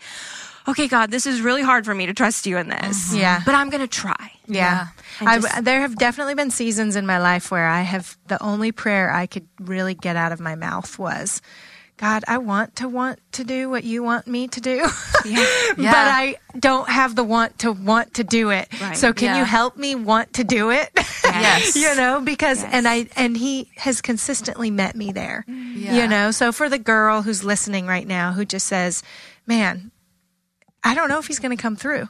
okay, 0.67 0.89
God, 0.89 1.11
this 1.11 1.25
is 1.25 1.39
really 1.39 1.61
hard 1.61 1.85
for 1.85 1.95
me 1.95 2.05
to 2.07 2.13
trust 2.13 2.45
you 2.45 2.57
in 2.57 2.67
this. 2.67 3.09
Mm-hmm. 3.09 3.19
Yeah. 3.19 3.41
But 3.45 3.55
I'm 3.55 3.69
going 3.69 3.81
to 3.81 3.87
try. 3.87 4.33
Yeah. 4.47 4.87
yeah. 5.21 5.39
Just, 5.39 5.63
there 5.63 5.79
have 5.81 5.95
definitely 5.95 6.35
been 6.35 6.51
seasons 6.51 6.97
in 6.97 7.05
my 7.05 7.19
life 7.19 7.51
where 7.51 7.67
I 7.67 7.81
have 7.81 8.17
the 8.27 8.41
only 8.43 8.71
prayer 8.73 9.09
I 9.09 9.25
could 9.27 9.47
really 9.59 9.95
get 9.95 10.17
out 10.17 10.31
of 10.33 10.39
my 10.39 10.55
mouth 10.55 10.99
was, 10.99 11.41
God, 11.99 12.23
I 12.29 12.37
want 12.37 12.77
to 12.77 12.87
want 12.87 13.19
to 13.33 13.43
do 13.43 13.69
what 13.69 13.83
you 13.83 14.03
want 14.03 14.25
me 14.25 14.47
to 14.47 14.61
do, 14.61 14.77
yeah. 15.25 15.45
Yeah. 15.77 15.91
but 15.91 15.95
I 15.95 16.37
don't 16.57 16.89
have 16.89 17.13
the 17.13 17.25
want 17.25 17.59
to 17.59 17.73
want 17.73 18.13
to 18.15 18.23
do 18.23 18.51
it. 18.51 18.69
Right. 18.79 18.95
So 18.95 19.11
can 19.11 19.35
yeah. 19.35 19.39
you 19.39 19.43
help 19.43 19.75
me 19.75 19.95
want 19.95 20.33
to 20.35 20.43
do 20.43 20.71
it? 20.71 20.89
Yes. 21.29 21.75
you 21.75 21.95
know, 21.95 22.21
because 22.21 22.63
yes. 22.63 22.73
and 22.73 22.87
I 22.87 23.07
and 23.15 23.37
he 23.37 23.69
has 23.77 24.01
consistently 24.01 24.71
met 24.71 24.95
me 24.95 25.11
there. 25.11 25.45
Mm. 25.47 25.75
You 25.75 26.07
know, 26.07 26.31
so 26.31 26.51
for 26.51 26.69
the 26.69 26.79
girl 26.79 27.21
who's 27.21 27.43
listening 27.43 27.85
right 27.85 28.05
now 28.05 28.33
who 28.33 28.45
just 28.45 28.65
says, 28.65 29.03
"Man, 29.45 29.91
I 30.83 30.95
don't 30.95 31.07
know 31.07 31.19
if 31.19 31.27
he's 31.27 31.39
going 31.39 31.55
to 31.55 31.61
come 31.61 31.75
through." 31.75 32.09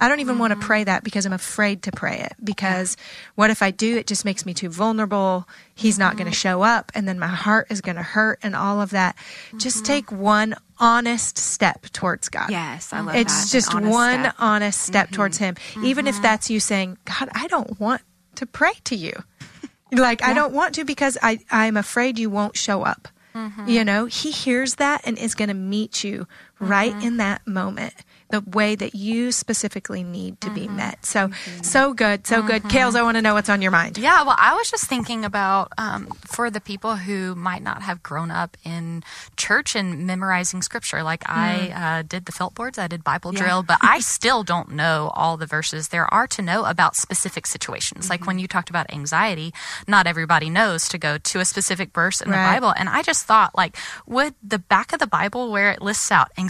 I 0.00 0.08
don't 0.08 0.20
even 0.20 0.32
mm-hmm. 0.34 0.40
want 0.40 0.60
to 0.60 0.66
pray 0.66 0.82
that 0.84 1.04
because 1.04 1.26
I'm 1.26 1.32
afraid 1.32 1.82
to 1.82 1.92
pray 1.92 2.20
it. 2.20 2.32
Because 2.42 2.96
what 3.34 3.50
if 3.50 3.62
I 3.62 3.70
do? 3.70 3.98
It 3.98 4.06
just 4.06 4.24
makes 4.24 4.46
me 4.46 4.54
too 4.54 4.70
vulnerable. 4.70 5.46
He's 5.74 5.94
mm-hmm. 5.94 6.00
not 6.00 6.16
going 6.16 6.30
to 6.30 6.36
show 6.36 6.62
up, 6.62 6.90
and 6.94 7.06
then 7.06 7.18
my 7.18 7.28
heart 7.28 7.66
is 7.70 7.82
going 7.82 7.96
to 7.96 8.02
hurt, 8.02 8.38
and 8.42 8.56
all 8.56 8.80
of 8.80 8.90
that. 8.90 9.16
Mm-hmm. 9.16 9.58
Just 9.58 9.84
take 9.84 10.10
one 10.10 10.56
honest 10.78 11.36
step 11.36 11.82
towards 11.92 12.30
God. 12.30 12.50
Yes, 12.50 12.92
I 12.92 13.00
love 13.00 13.14
it's 13.14 13.32
that. 13.32 13.42
It's 13.42 13.52
just 13.52 13.74
honest 13.74 13.92
one 13.92 14.20
step. 14.20 14.34
honest 14.38 14.80
step 14.80 15.06
mm-hmm. 15.06 15.16
towards 15.16 15.38
Him. 15.38 15.56
Even 15.84 16.06
if 16.06 16.14
mm-hmm. 16.14 16.22
that's 16.22 16.50
you 16.50 16.60
saying, 16.60 16.96
God, 17.04 17.28
I 17.32 17.46
don't 17.48 17.78
want 17.78 18.00
to 18.36 18.46
pray 18.46 18.72
to 18.84 18.96
you. 18.96 19.12
like, 19.92 20.20
yeah. 20.20 20.28
I 20.28 20.32
don't 20.32 20.54
want 20.54 20.76
to 20.76 20.84
because 20.84 21.18
I, 21.22 21.40
I'm 21.50 21.76
afraid 21.76 22.18
you 22.18 22.30
won't 22.30 22.56
show 22.56 22.82
up. 22.82 23.08
Mm-hmm. 23.34 23.68
You 23.68 23.84
know, 23.84 24.06
He 24.06 24.30
hears 24.30 24.76
that 24.76 25.02
and 25.04 25.18
is 25.18 25.34
going 25.34 25.48
to 25.48 25.54
meet 25.54 26.02
you 26.02 26.26
right 26.60 26.94
in 27.02 27.16
that 27.16 27.46
moment 27.46 27.94
the 28.30 28.40
way 28.40 28.74
that 28.76 28.94
you 28.94 29.32
specifically 29.32 30.02
need 30.02 30.40
to 30.40 30.48
mm-hmm. 30.48 30.54
be 30.54 30.68
met. 30.68 31.04
So, 31.04 31.28
mm-hmm. 31.28 31.62
so 31.62 31.92
good, 31.92 32.26
so 32.26 32.38
mm-hmm. 32.38 32.46
good. 32.46 32.62
Kales, 32.64 32.94
I 32.94 33.02
want 33.02 33.16
to 33.16 33.22
know 33.22 33.34
what's 33.34 33.48
on 33.48 33.60
your 33.60 33.72
mind. 33.72 33.98
Yeah, 33.98 34.22
well, 34.22 34.36
I 34.38 34.54
was 34.54 34.70
just 34.70 34.84
thinking 34.84 35.24
about 35.24 35.72
um, 35.78 36.06
for 36.26 36.48
the 36.50 36.60
people 36.60 36.96
who 36.96 37.34
might 37.34 37.62
not 37.62 37.82
have 37.82 38.02
grown 38.02 38.30
up 38.30 38.56
in 38.64 39.02
church 39.36 39.74
and 39.74 40.06
memorizing 40.06 40.62
scripture. 40.62 41.02
Like 41.02 41.24
I 41.26 41.70
mm. 41.72 41.80
uh, 41.80 42.02
did 42.02 42.26
the 42.26 42.32
felt 42.32 42.54
boards, 42.54 42.78
I 42.78 42.86
did 42.86 43.02
Bible 43.02 43.34
yeah. 43.34 43.40
drill, 43.40 43.62
but 43.62 43.78
I 43.82 44.00
still 44.16 44.44
don't 44.44 44.70
know 44.70 45.10
all 45.14 45.36
the 45.36 45.46
verses 45.46 45.88
there 45.88 46.12
are 46.12 46.26
to 46.28 46.42
know 46.42 46.64
about 46.64 46.96
specific 46.96 47.46
situations. 47.46 48.08
Like 48.08 48.26
when 48.26 48.36
mm-hmm. 48.36 48.42
you 48.42 48.48
talked 48.48 48.70
about 48.70 48.92
anxiety, 48.92 49.52
not 49.88 50.06
everybody 50.06 50.50
knows 50.50 50.88
to 50.88 50.98
go 50.98 51.18
to 51.18 51.40
a 51.40 51.44
specific 51.44 51.92
verse 51.92 52.20
in 52.20 52.30
right. 52.30 52.54
the 52.54 52.60
Bible. 52.60 52.74
And 52.76 52.88
I 52.88 53.02
just 53.02 53.26
thought, 53.26 53.56
like, 53.56 53.76
would 54.06 54.34
the 54.42 54.58
back 54.58 54.92
of 54.92 55.00
the 55.00 55.06
Bible 55.06 55.50
where 55.50 55.72
it 55.72 55.82
lists 55.82 56.12
out 56.12 56.30
anxiety 56.38 56.49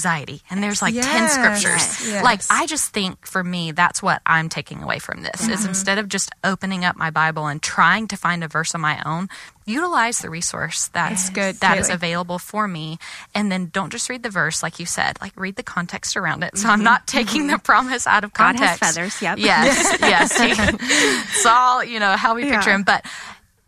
and 0.50 0.62
there's 0.62 0.82
like 0.82 0.94
yes. 0.94 1.06
10 1.06 1.28
scriptures 1.28 2.10
Yes. 2.10 2.24
Like 2.24 2.40
I 2.50 2.66
just 2.66 2.92
think 2.92 3.26
for 3.26 3.42
me 3.42 3.72
that's 3.72 4.02
what 4.02 4.22
I'm 4.26 4.48
taking 4.48 4.82
away 4.82 4.98
from 4.98 5.22
this 5.22 5.42
mm-hmm. 5.42 5.52
is 5.52 5.64
instead 5.64 5.98
of 5.98 6.08
just 6.08 6.30
opening 6.44 6.84
up 6.84 6.96
my 6.96 7.10
Bible 7.10 7.46
and 7.46 7.62
trying 7.62 8.08
to 8.08 8.16
find 8.16 8.42
a 8.42 8.48
verse 8.48 8.74
on 8.74 8.80
my 8.80 9.02
own, 9.04 9.28
utilize 9.66 10.18
the 10.18 10.30
resource 10.30 10.88
that's 10.88 11.26
yes. 11.26 11.30
good 11.30 11.54
that 11.56 11.78
is 11.78 11.88
available 11.90 12.38
for 12.38 12.66
me 12.66 12.98
and 13.34 13.52
then 13.52 13.66
don't 13.66 13.90
just 13.90 14.08
read 14.08 14.22
the 14.22 14.30
verse 14.30 14.62
like 14.62 14.80
you 14.80 14.86
said 14.86 15.16
like 15.20 15.32
read 15.38 15.54
the 15.54 15.62
context 15.62 16.16
around 16.16 16.42
it 16.42 16.56
so 16.56 16.62
mm-hmm. 16.62 16.72
i'm 16.72 16.82
not 16.82 17.06
taking 17.06 17.46
the 17.46 17.58
promise 17.58 18.04
out 18.06 18.24
of 18.24 18.32
context 18.32 18.80
God 18.80 18.86
has 18.86 18.94
feathers 18.96 19.22
yep 19.22 19.38
yes 19.38 19.96
yes 20.00 20.32
it's 21.36 21.46
all 21.46 21.84
you 21.84 22.00
know 22.00 22.16
how 22.16 22.34
we 22.34 22.42
picture 22.42 22.70
yeah. 22.70 22.76
him 22.76 22.82
but 22.82 23.04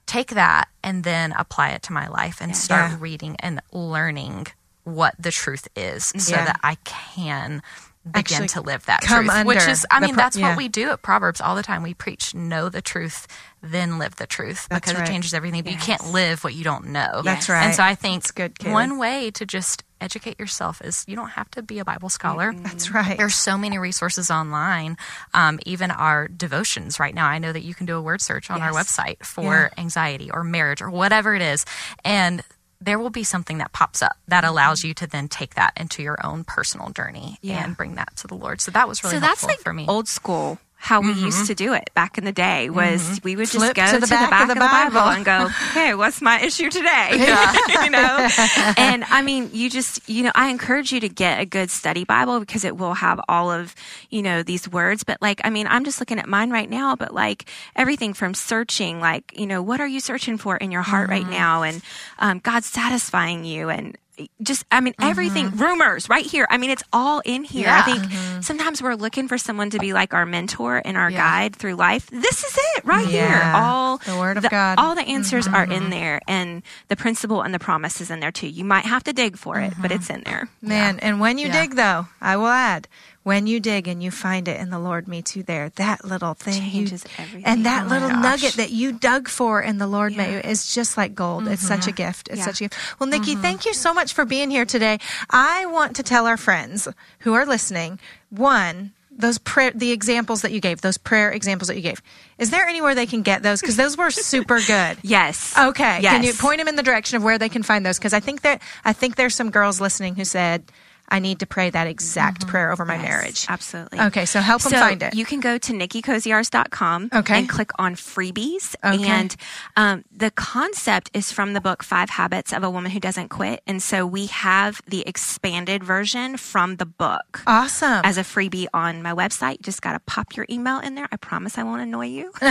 take 0.06 0.30
that 0.30 0.68
and 0.82 1.04
then 1.04 1.32
apply 1.32 1.70
it 1.70 1.82
to 1.84 1.92
my 1.92 2.08
life 2.08 2.40
and 2.40 2.50
yeah. 2.50 2.56
start 2.56 2.90
yeah. 2.90 2.96
reading 2.98 3.36
and 3.38 3.60
learning 3.72 4.46
what 4.84 5.14
the 5.18 5.30
truth 5.30 5.68
is 5.76 6.06
so 6.16 6.34
that 6.34 6.58
i 6.62 6.74
can 6.84 7.62
begin 8.10 8.48
to 8.48 8.60
live 8.60 8.84
that 8.86 9.02
truth. 9.02 9.46
Which 9.46 9.66
is, 9.68 9.86
I 9.90 10.00
mean, 10.00 10.14
pro- 10.14 10.24
that's 10.24 10.36
yeah. 10.36 10.48
what 10.48 10.58
we 10.58 10.68
do 10.68 10.90
at 10.90 11.02
Proverbs 11.02 11.40
all 11.40 11.54
the 11.54 11.62
time. 11.62 11.82
We 11.82 11.94
preach, 11.94 12.34
know 12.34 12.68
the 12.68 12.82
truth, 12.82 13.28
then 13.62 13.98
live 13.98 14.16
the 14.16 14.26
truth 14.26 14.66
that's 14.68 14.80
because 14.80 14.98
right. 14.98 15.08
it 15.08 15.12
changes 15.12 15.34
everything. 15.34 15.62
But 15.62 15.72
yes. 15.72 15.80
you 15.80 15.86
can't 15.86 16.12
live 16.12 16.42
what 16.42 16.54
you 16.54 16.64
don't 16.64 16.86
know. 16.86 17.22
That's 17.22 17.48
right. 17.48 17.66
And 17.66 17.74
so 17.74 17.82
I 17.82 17.94
think 17.94 18.34
good, 18.34 18.54
one 18.66 18.98
way 18.98 19.30
to 19.32 19.46
just 19.46 19.84
educate 20.00 20.40
yourself 20.40 20.82
is 20.82 21.04
you 21.06 21.14
don't 21.14 21.30
have 21.30 21.48
to 21.52 21.62
be 21.62 21.78
a 21.78 21.84
Bible 21.84 22.08
scholar. 22.08 22.52
Mm-hmm. 22.52 22.64
That's 22.64 22.90
right. 22.90 23.16
There's 23.16 23.36
so 23.36 23.56
many 23.56 23.78
resources 23.78 24.32
online. 24.32 24.96
Um, 25.32 25.60
even 25.64 25.92
our 25.92 26.26
devotions 26.26 26.98
right 26.98 27.14
now. 27.14 27.28
I 27.28 27.38
know 27.38 27.52
that 27.52 27.62
you 27.62 27.74
can 27.74 27.86
do 27.86 27.96
a 27.96 28.02
word 28.02 28.20
search 28.20 28.50
on 28.50 28.58
yes. 28.58 28.66
our 28.66 28.82
website 28.82 29.24
for 29.24 29.42
yeah. 29.44 29.68
anxiety 29.78 30.28
or 30.28 30.42
marriage 30.42 30.82
or 30.82 30.90
whatever 30.90 31.36
it 31.36 31.42
is. 31.42 31.64
And 32.04 32.42
there 32.84 32.98
will 32.98 33.10
be 33.10 33.24
something 33.24 33.58
that 33.58 33.72
pops 33.72 34.02
up 34.02 34.16
that 34.28 34.42
mm-hmm. 34.42 34.50
allows 34.50 34.84
you 34.84 34.94
to 34.94 35.06
then 35.06 35.28
take 35.28 35.54
that 35.54 35.72
into 35.76 36.02
your 36.02 36.24
own 36.24 36.44
personal 36.44 36.90
journey 36.90 37.38
yeah. 37.40 37.64
and 37.64 37.76
bring 37.76 37.94
that 37.94 38.16
to 38.16 38.26
the 38.26 38.34
Lord. 38.34 38.60
So 38.60 38.70
that 38.72 38.88
was 38.88 39.02
really 39.04 39.16
so 39.16 39.20
helpful 39.20 39.48
that's 39.48 39.58
like 39.58 39.64
for 39.64 39.72
me. 39.72 39.86
Old 39.88 40.08
school 40.08 40.58
how 40.82 41.00
we 41.00 41.12
mm-hmm. 41.12 41.26
used 41.26 41.46
to 41.46 41.54
do 41.54 41.72
it 41.74 41.90
back 41.94 42.18
in 42.18 42.24
the 42.24 42.32
day 42.32 42.68
was 42.68 43.00
mm-hmm. 43.02 43.14
we 43.22 43.36
would 43.36 43.48
just 43.48 43.74
go 43.76 43.86
to 43.86 44.00
the, 44.00 44.06
to 44.06 44.10
back, 44.10 44.26
the 44.26 44.30
back, 44.30 44.42
of 44.42 44.48
the, 44.48 44.54
Bible. 44.56 44.94
Bible. 44.94 45.10
and 45.10 45.24
go, 45.24 45.46
"Hey, 45.46 45.94
what's 45.94 46.20
my 46.20 46.40
issue 46.40 46.70
today? 46.70 47.10
Yeah. 47.22 47.54
you 47.84 47.90
know? 47.90 48.28
And 48.76 49.04
I 49.04 49.22
mean, 49.22 49.50
you 49.52 49.70
just, 49.70 50.08
you 50.08 50.24
know, 50.24 50.32
I 50.34 50.48
encourage 50.48 50.92
you 50.92 50.98
to 51.00 51.08
get 51.08 51.40
a 51.40 51.46
good 51.46 51.70
study 51.70 52.04
Bible 52.04 52.40
because 52.40 52.64
it 52.64 52.76
will 52.76 52.94
have 52.94 53.20
all 53.28 53.52
of, 53.52 53.76
you 54.10 54.22
know, 54.22 54.42
these 54.42 54.68
words. 54.68 55.04
But 55.04 55.22
like, 55.22 55.40
I 55.44 55.50
mean, 55.50 55.68
I'm 55.68 55.84
just 55.84 56.00
looking 56.00 56.18
at 56.18 56.28
mine 56.28 56.50
right 56.50 56.68
now, 56.68 56.96
but 56.96 57.14
like 57.14 57.48
everything 57.76 58.12
from 58.12 58.34
searching, 58.34 58.98
like, 58.98 59.38
you 59.38 59.46
know, 59.46 59.62
what 59.62 59.80
are 59.80 59.86
you 59.86 60.00
searching 60.00 60.36
for 60.36 60.56
in 60.56 60.72
your 60.72 60.82
heart 60.82 61.10
mm-hmm. 61.10 61.28
right 61.28 61.30
now? 61.30 61.62
And 61.62 61.80
um, 62.18 62.38
God's 62.40 62.66
satisfying 62.66 63.44
you 63.44 63.68
and 63.68 63.96
just 64.42 64.64
i 64.70 64.80
mean 64.80 64.94
everything 65.00 65.46
mm-hmm. 65.46 65.62
rumors 65.62 66.08
right 66.08 66.24
here 66.24 66.46
i 66.50 66.56
mean 66.56 66.70
it's 66.70 66.82
all 66.92 67.20
in 67.24 67.44
here 67.44 67.66
yeah. 67.66 67.80
i 67.80 67.82
think 67.82 68.02
mm-hmm. 68.02 68.40
sometimes 68.40 68.82
we're 68.82 68.94
looking 68.94 69.28
for 69.28 69.38
someone 69.38 69.70
to 69.70 69.78
be 69.78 69.92
like 69.92 70.14
our 70.14 70.26
mentor 70.26 70.82
and 70.84 70.96
our 70.96 71.10
yeah. 71.10 71.18
guide 71.18 71.56
through 71.56 71.74
life 71.74 72.08
this 72.10 72.44
is 72.44 72.58
it 72.76 72.84
right 72.84 73.08
yeah. 73.08 73.28
here 73.28 73.52
all 73.54 73.98
the 73.98 74.16
word 74.18 74.36
of 74.36 74.42
the, 74.42 74.48
god 74.48 74.78
all 74.78 74.94
the 74.94 75.02
answers 75.02 75.46
mm-hmm. 75.46 75.54
are 75.54 75.64
in 75.64 75.82
mm-hmm. 75.82 75.90
there 75.90 76.20
and 76.26 76.62
the 76.88 76.96
principle 76.96 77.42
and 77.42 77.54
the 77.54 77.58
promise 77.58 78.00
is 78.00 78.10
in 78.10 78.20
there 78.20 78.32
too 78.32 78.48
you 78.48 78.64
might 78.64 78.84
have 78.84 79.04
to 79.04 79.12
dig 79.12 79.36
for 79.36 79.58
it 79.60 79.72
but 79.80 79.90
mm-hmm. 79.90 80.00
it's 80.00 80.10
in 80.10 80.22
there 80.24 80.48
man 80.60 80.98
and 81.00 81.20
when 81.20 81.38
you 81.38 81.50
dig 81.50 81.74
though 81.74 82.06
i 82.20 82.36
will 82.36 82.46
add 82.46 82.88
when 83.22 83.46
you 83.46 83.60
dig 83.60 83.86
and 83.86 84.02
you 84.02 84.10
find 84.10 84.48
it 84.48 84.58
and 84.58 84.72
the 84.72 84.78
Lord 84.78 85.06
meets 85.06 85.36
you 85.36 85.42
there, 85.42 85.68
that 85.70 86.04
little 86.04 86.34
thing 86.34 86.60
changes 86.60 87.04
you, 87.04 87.24
everything. 87.24 87.44
And 87.44 87.66
that 87.66 87.86
oh 87.86 87.88
little 87.88 88.08
gosh. 88.08 88.22
nugget 88.22 88.54
that 88.54 88.70
you 88.70 88.92
dug 88.92 89.28
for 89.28 89.60
and 89.60 89.80
the 89.80 89.86
Lord 89.86 90.12
yeah. 90.12 90.40
made 90.40 90.44
is 90.44 90.74
just 90.74 90.96
like 90.96 91.14
gold. 91.14 91.44
Mm-hmm. 91.44 91.52
It's 91.52 91.66
such 91.66 91.86
a 91.86 91.92
gift. 91.92 92.28
It's 92.28 92.38
yeah. 92.38 92.44
such 92.44 92.60
a 92.60 92.64
gift. 92.64 92.76
Well, 92.98 93.08
Nicki, 93.08 93.32
mm-hmm. 93.32 93.42
thank 93.42 93.64
you 93.64 93.74
so 93.74 93.94
much 93.94 94.12
for 94.12 94.24
being 94.24 94.50
here 94.50 94.64
today. 94.64 94.98
I 95.30 95.66
want 95.66 95.96
to 95.96 96.02
tell 96.02 96.26
our 96.26 96.36
friends 96.36 96.88
who 97.20 97.34
are 97.34 97.46
listening, 97.46 98.00
one, 98.30 98.92
those 99.16 99.38
prayer 99.38 99.70
the 99.74 99.92
examples 99.92 100.42
that 100.42 100.52
you 100.52 100.60
gave 100.60 100.80
those 100.80 100.96
prayer 100.96 101.30
examples 101.30 101.68
that 101.68 101.76
you 101.76 101.82
gave 101.82 102.00
is 102.38 102.50
there 102.50 102.66
anywhere 102.66 102.94
they 102.94 103.06
can 103.06 103.22
get 103.22 103.42
those 103.42 103.60
because 103.60 103.76
those 103.76 103.96
were 103.96 104.10
super 104.10 104.58
good 104.66 104.96
yes 105.02 105.56
okay 105.58 105.98
yes. 106.00 106.12
can 106.12 106.22
you 106.22 106.32
point 106.32 106.58
them 106.58 106.68
in 106.68 106.76
the 106.76 106.82
direction 106.82 107.16
of 107.16 107.22
where 107.22 107.38
they 107.38 107.48
can 107.48 107.62
find 107.62 107.84
those 107.84 107.98
because 107.98 108.14
i 108.14 108.20
think 108.20 108.40
that 108.42 108.62
i 108.84 108.92
think 108.92 109.16
there's 109.16 109.34
some 109.34 109.50
girls 109.50 109.80
listening 109.80 110.14
who 110.14 110.24
said 110.24 110.64
I 111.12 111.18
need 111.20 111.38
to 111.40 111.46
pray 111.46 111.70
that 111.70 111.86
exact 111.86 112.40
Mm-hmm. 112.42 112.50
prayer 112.50 112.72
over 112.72 112.84
my 112.84 112.94
Yes, 112.94 113.02
marriage. 113.02 113.46
Absolutely. 113.48 114.00
Okay, 114.00 114.24
so 114.26 114.40
help 114.40 114.62
them 114.62 114.72
find 114.72 115.02
it. 115.02 115.14
You 115.14 115.24
can 115.24 115.40
go 115.40 115.58
to 115.58 115.72
nickikoziarz.com 115.72 117.10
Okay. 117.14 117.38
and 117.38 117.48
click 117.48 117.70
on 117.78 117.94
freebies. 117.94 118.74
Okay. 118.82 119.04
And 119.06 119.36
um, 119.76 120.04
the 120.10 120.30
concept 120.30 121.10
is 121.14 121.30
from 121.30 121.52
the 121.52 121.60
book 121.60 121.82
Five 121.82 122.10
Habits 122.10 122.52
of 122.52 122.62
a 122.64 122.70
Woman 122.70 122.90
Who 122.92 123.00
Doesn't 123.00 123.28
Quit. 123.28 123.62
And 123.66 123.82
so 123.82 124.06
we 124.06 124.26
have 124.26 124.80
the 124.86 125.06
expanded 125.06 125.84
version 125.84 126.36
from 126.36 126.76
the 126.76 126.86
book. 126.86 127.42
awesome. 127.46 128.00
As 128.04 128.18
a 128.18 128.22
freebie 128.22 128.66
on 128.72 129.02
my 129.02 129.12
website, 129.12 129.52
you 129.52 129.58
just 129.62 129.82
got 129.82 129.92
to 129.92 130.00
pop 130.00 130.36
your 130.36 130.46
email 130.50 130.78
in 130.80 130.94
there. 130.94 131.08
I 131.12 131.16
promise 131.16 131.58
I 131.58 131.62
won't 131.62 131.82
annoy 131.82 132.06
you. 132.06 132.32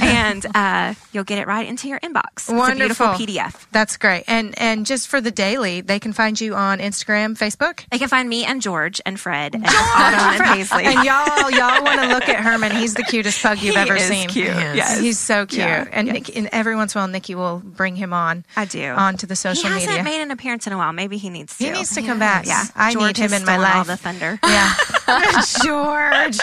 and 0.00 0.46
uh, 0.54 0.94
you'll 1.12 1.24
get 1.24 1.38
it 1.38 1.46
right 1.46 1.66
into 1.66 1.88
your 1.88 2.00
inbox. 2.00 2.22
It's 2.36 2.48
a 2.50 2.52
beautiful 2.74 3.06
Wonderful. 3.06 3.26
PDF. 3.34 3.66
That's 3.72 3.96
great. 3.96 4.24
And 4.28 4.56
and 4.58 4.86
just 4.86 5.08
for 5.08 5.20
the 5.20 5.30
daily, 5.30 5.80
they 5.80 5.98
can 5.98 6.12
find 6.12 6.40
you 6.40 6.54
on 6.54 6.78
Instagram, 6.78 7.36
Facebook. 7.36 7.84
They 7.90 7.98
can 8.04 8.08
find 8.18 8.28
me 8.28 8.44
and 8.44 8.60
George 8.60 9.00
and 9.06 9.18
Fred 9.18 9.54
and 9.54 9.64
Autumn 9.66 10.20
and 10.20 10.42
Paisley. 10.44 10.84
And 10.84 11.04
y'all, 11.04 11.50
y'all 11.50 11.82
want 11.82 12.00
to 12.02 12.08
look 12.08 12.28
at 12.28 12.40
Herman. 12.40 12.72
He's 12.72 12.94
the 12.94 13.02
cutest 13.02 13.42
pug 13.42 13.58
you've 13.60 13.74
He 13.74 13.80
ever 13.80 13.96
is 13.96 14.04
seen. 14.06 14.28
cute. 14.28 14.46
He 14.48 14.52
is. 14.52 14.76
Yes. 14.76 15.00
He's 15.00 15.18
so 15.18 15.46
cute. 15.46 15.60
Yeah. 15.60 15.88
And, 15.90 16.08
Yes. 16.08 16.14
Nick, 16.14 16.36
and 16.36 16.48
every 16.52 16.76
once 16.76 16.94
in 16.94 16.98
a 16.98 17.02
while, 17.02 17.08
Nicki 17.08 17.34
will 17.34 17.60
bring 17.64 17.96
him 17.96 18.12
on. 18.12 18.44
I 18.56 18.66
do. 18.66 18.84
Onto 18.90 19.26
the 19.26 19.36
social 19.36 19.64
media. 19.70 19.78
he 19.78 19.86
hasn't 19.86 20.04
media. 20.04 20.18
made 20.18 20.22
an 20.22 20.30
appearance 20.30 20.66
in 20.66 20.72
a 20.74 20.76
while. 20.78 20.92
Maybe 20.92 21.16
he 21.16 21.30
needs 21.30 21.56
to. 21.58 21.64
He 21.64 21.70
needs 21.70 21.94
to 21.94 22.02
come 22.02 22.18
back. 22.18 22.46
Yeah, 22.46 22.64
I 22.76 22.92
George 22.92 23.18
need 23.18 23.24
him 23.24 23.32
in 23.32 23.44
my 23.44 23.54
stolen 23.54 23.70
All 23.70 23.78
life. 23.78 23.86
the 23.86 23.96
thunder. 23.96 24.38
Yeah. 24.44 24.74
George. 25.64 26.38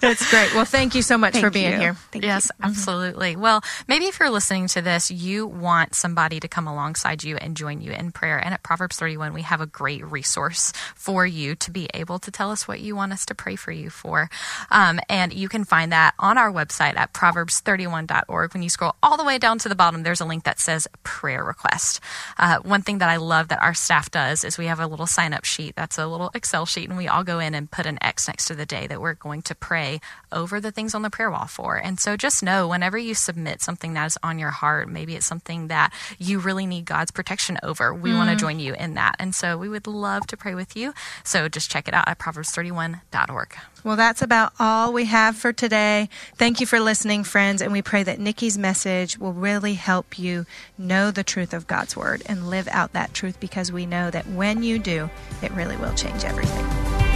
That's 0.00 0.28
great. 0.30 0.54
Well, 0.54 0.64
thank 0.64 0.94
you 0.94 1.02
so 1.02 1.18
much 1.18 1.38
for 1.38 1.50
being 1.50 1.72
you. 1.72 1.78
here. 1.78 1.94
Thank 2.12 2.24
yes, 2.24 2.46
you. 2.46 2.54
Mm-hmm. 2.54 2.64
absolutely. 2.70 3.36
Well, 3.36 3.62
maybe 3.86 4.06
if 4.06 4.18
you're 4.20 4.30
listening 4.30 4.66
to 4.68 4.82
this, 4.82 5.10
you 5.10 5.46
want 5.46 5.94
somebody 5.94 6.40
to 6.40 6.48
come 6.48 6.66
alongside 6.66 7.22
you 7.24 7.36
and 7.36 7.56
join 7.56 7.80
you 7.80 7.92
in 7.92 8.12
prayer. 8.12 8.38
And 8.38 8.54
at 8.54 8.62
Proverbs 8.62 8.96
31, 8.96 9.32
we 9.32 9.42
have 9.42 9.60
a 9.60 9.66
great 9.66 10.04
resource 10.04 10.72
for 10.98 11.24
you 11.24 11.54
to 11.54 11.70
be 11.70 11.88
able 11.94 12.18
to 12.18 12.30
tell 12.30 12.50
us 12.50 12.66
what 12.66 12.80
you 12.80 12.96
want 12.96 13.12
us 13.12 13.24
to 13.24 13.34
pray 13.34 13.54
for 13.54 13.70
you 13.70 13.88
for. 13.88 14.28
Um, 14.70 14.98
and 15.08 15.32
you 15.32 15.48
can 15.48 15.64
find 15.64 15.92
that 15.92 16.14
on 16.18 16.36
our 16.36 16.52
website 16.52 16.96
at 16.96 17.12
proverbs31.org. 17.12 18.52
When 18.52 18.62
you 18.64 18.68
scroll 18.68 18.96
all 19.00 19.16
the 19.16 19.24
way 19.24 19.38
down 19.38 19.58
to 19.60 19.68
the 19.68 19.76
bottom, 19.76 20.02
there's 20.02 20.20
a 20.20 20.24
link 20.24 20.42
that 20.42 20.58
says 20.58 20.88
prayer 21.04 21.44
request. 21.44 22.00
Uh, 22.36 22.58
one 22.58 22.82
thing 22.82 22.98
that 22.98 23.08
I 23.08 23.16
love 23.16 23.48
that 23.48 23.62
our 23.62 23.74
staff 23.74 24.10
does 24.10 24.42
is 24.42 24.58
we 24.58 24.66
have 24.66 24.80
a 24.80 24.88
little 24.88 25.06
sign 25.06 25.32
up 25.32 25.44
sheet. 25.44 25.76
That's 25.76 25.98
a 25.98 26.06
little 26.06 26.30
Excel 26.34 26.66
sheet, 26.66 26.88
and 26.88 26.98
we 26.98 27.06
all 27.06 27.22
go 27.22 27.38
in 27.38 27.54
and 27.54 27.70
put 27.70 27.86
an 27.86 27.98
X 28.02 28.26
next 28.26 28.46
to 28.46 28.56
the 28.56 28.66
day 28.66 28.88
that 28.88 29.00
we're 29.00 29.14
going 29.14 29.42
to 29.42 29.54
pray 29.54 30.00
over 30.32 30.60
the 30.60 30.72
things 30.72 30.94
on 30.94 31.02
the 31.02 31.10
prayer 31.10 31.30
wall 31.30 31.46
for. 31.46 31.76
And 31.76 32.00
so 32.00 32.16
just 32.16 32.42
know 32.42 32.66
whenever 32.66 32.98
you 32.98 33.14
submit 33.14 33.62
something 33.62 33.94
that 33.94 34.06
is 34.06 34.18
on 34.22 34.38
your 34.38 34.50
heart, 34.50 34.88
maybe 34.88 35.14
it's 35.14 35.26
something 35.26 35.68
that 35.68 35.92
you 36.18 36.40
really 36.40 36.66
need 36.66 36.84
God's 36.84 37.12
protection 37.12 37.58
over, 37.62 37.94
we 37.94 38.12
want 38.12 38.30
to 38.30 38.36
join 38.36 38.58
you 38.58 38.74
in 38.74 38.94
that. 38.94 39.16
And 39.18 39.34
so 39.34 39.56
we 39.56 39.68
would 39.68 39.86
love 39.86 40.26
to 40.28 40.36
pray 40.36 40.54
with 40.54 40.76
you. 40.78 40.94
So 41.24 41.48
just 41.48 41.70
check 41.70 41.88
it 41.88 41.94
out 41.94 42.08
at 42.08 42.18
proverbs31.org. 42.18 43.56
Well, 43.84 43.96
that's 43.96 44.22
about 44.22 44.52
all 44.58 44.92
we 44.92 45.04
have 45.04 45.36
for 45.36 45.52
today. 45.52 46.08
Thank 46.36 46.60
you 46.60 46.66
for 46.66 46.80
listening, 46.80 47.24
friends, 47.24 47.62
and 47.62 47.72
we 47.72 47.82
pray 47.82 48.02
that 48.02 48.18
Nicki's 48.18 48.58
message 48.58 49.18
will 49.18 49.32
really 49.32 49.74
help 49.74 50.18
you 50.18 50.46
know 50.76 51.10
the 51.10 51.24
truth 51.24 51.54
of 51.54 51.66
God's 51.66 51.96
Word 51.96 52.22
and 52.26 52.50
live 52.50 52.68
out 52.68 52.92
that 52.92 53.14
truth 53.14 53.38
because 53.40 53.70
we 53.70 53.86
know 53.86 54.10
that 54.10 54.26
when 54.26 54.62
you 54.62 54.78
do, 54.78 55.10
it 55.42 55.52
really 55.52 55.76
will 55.76 55.94
change 55.94 56.24
everything. 56.24 57.07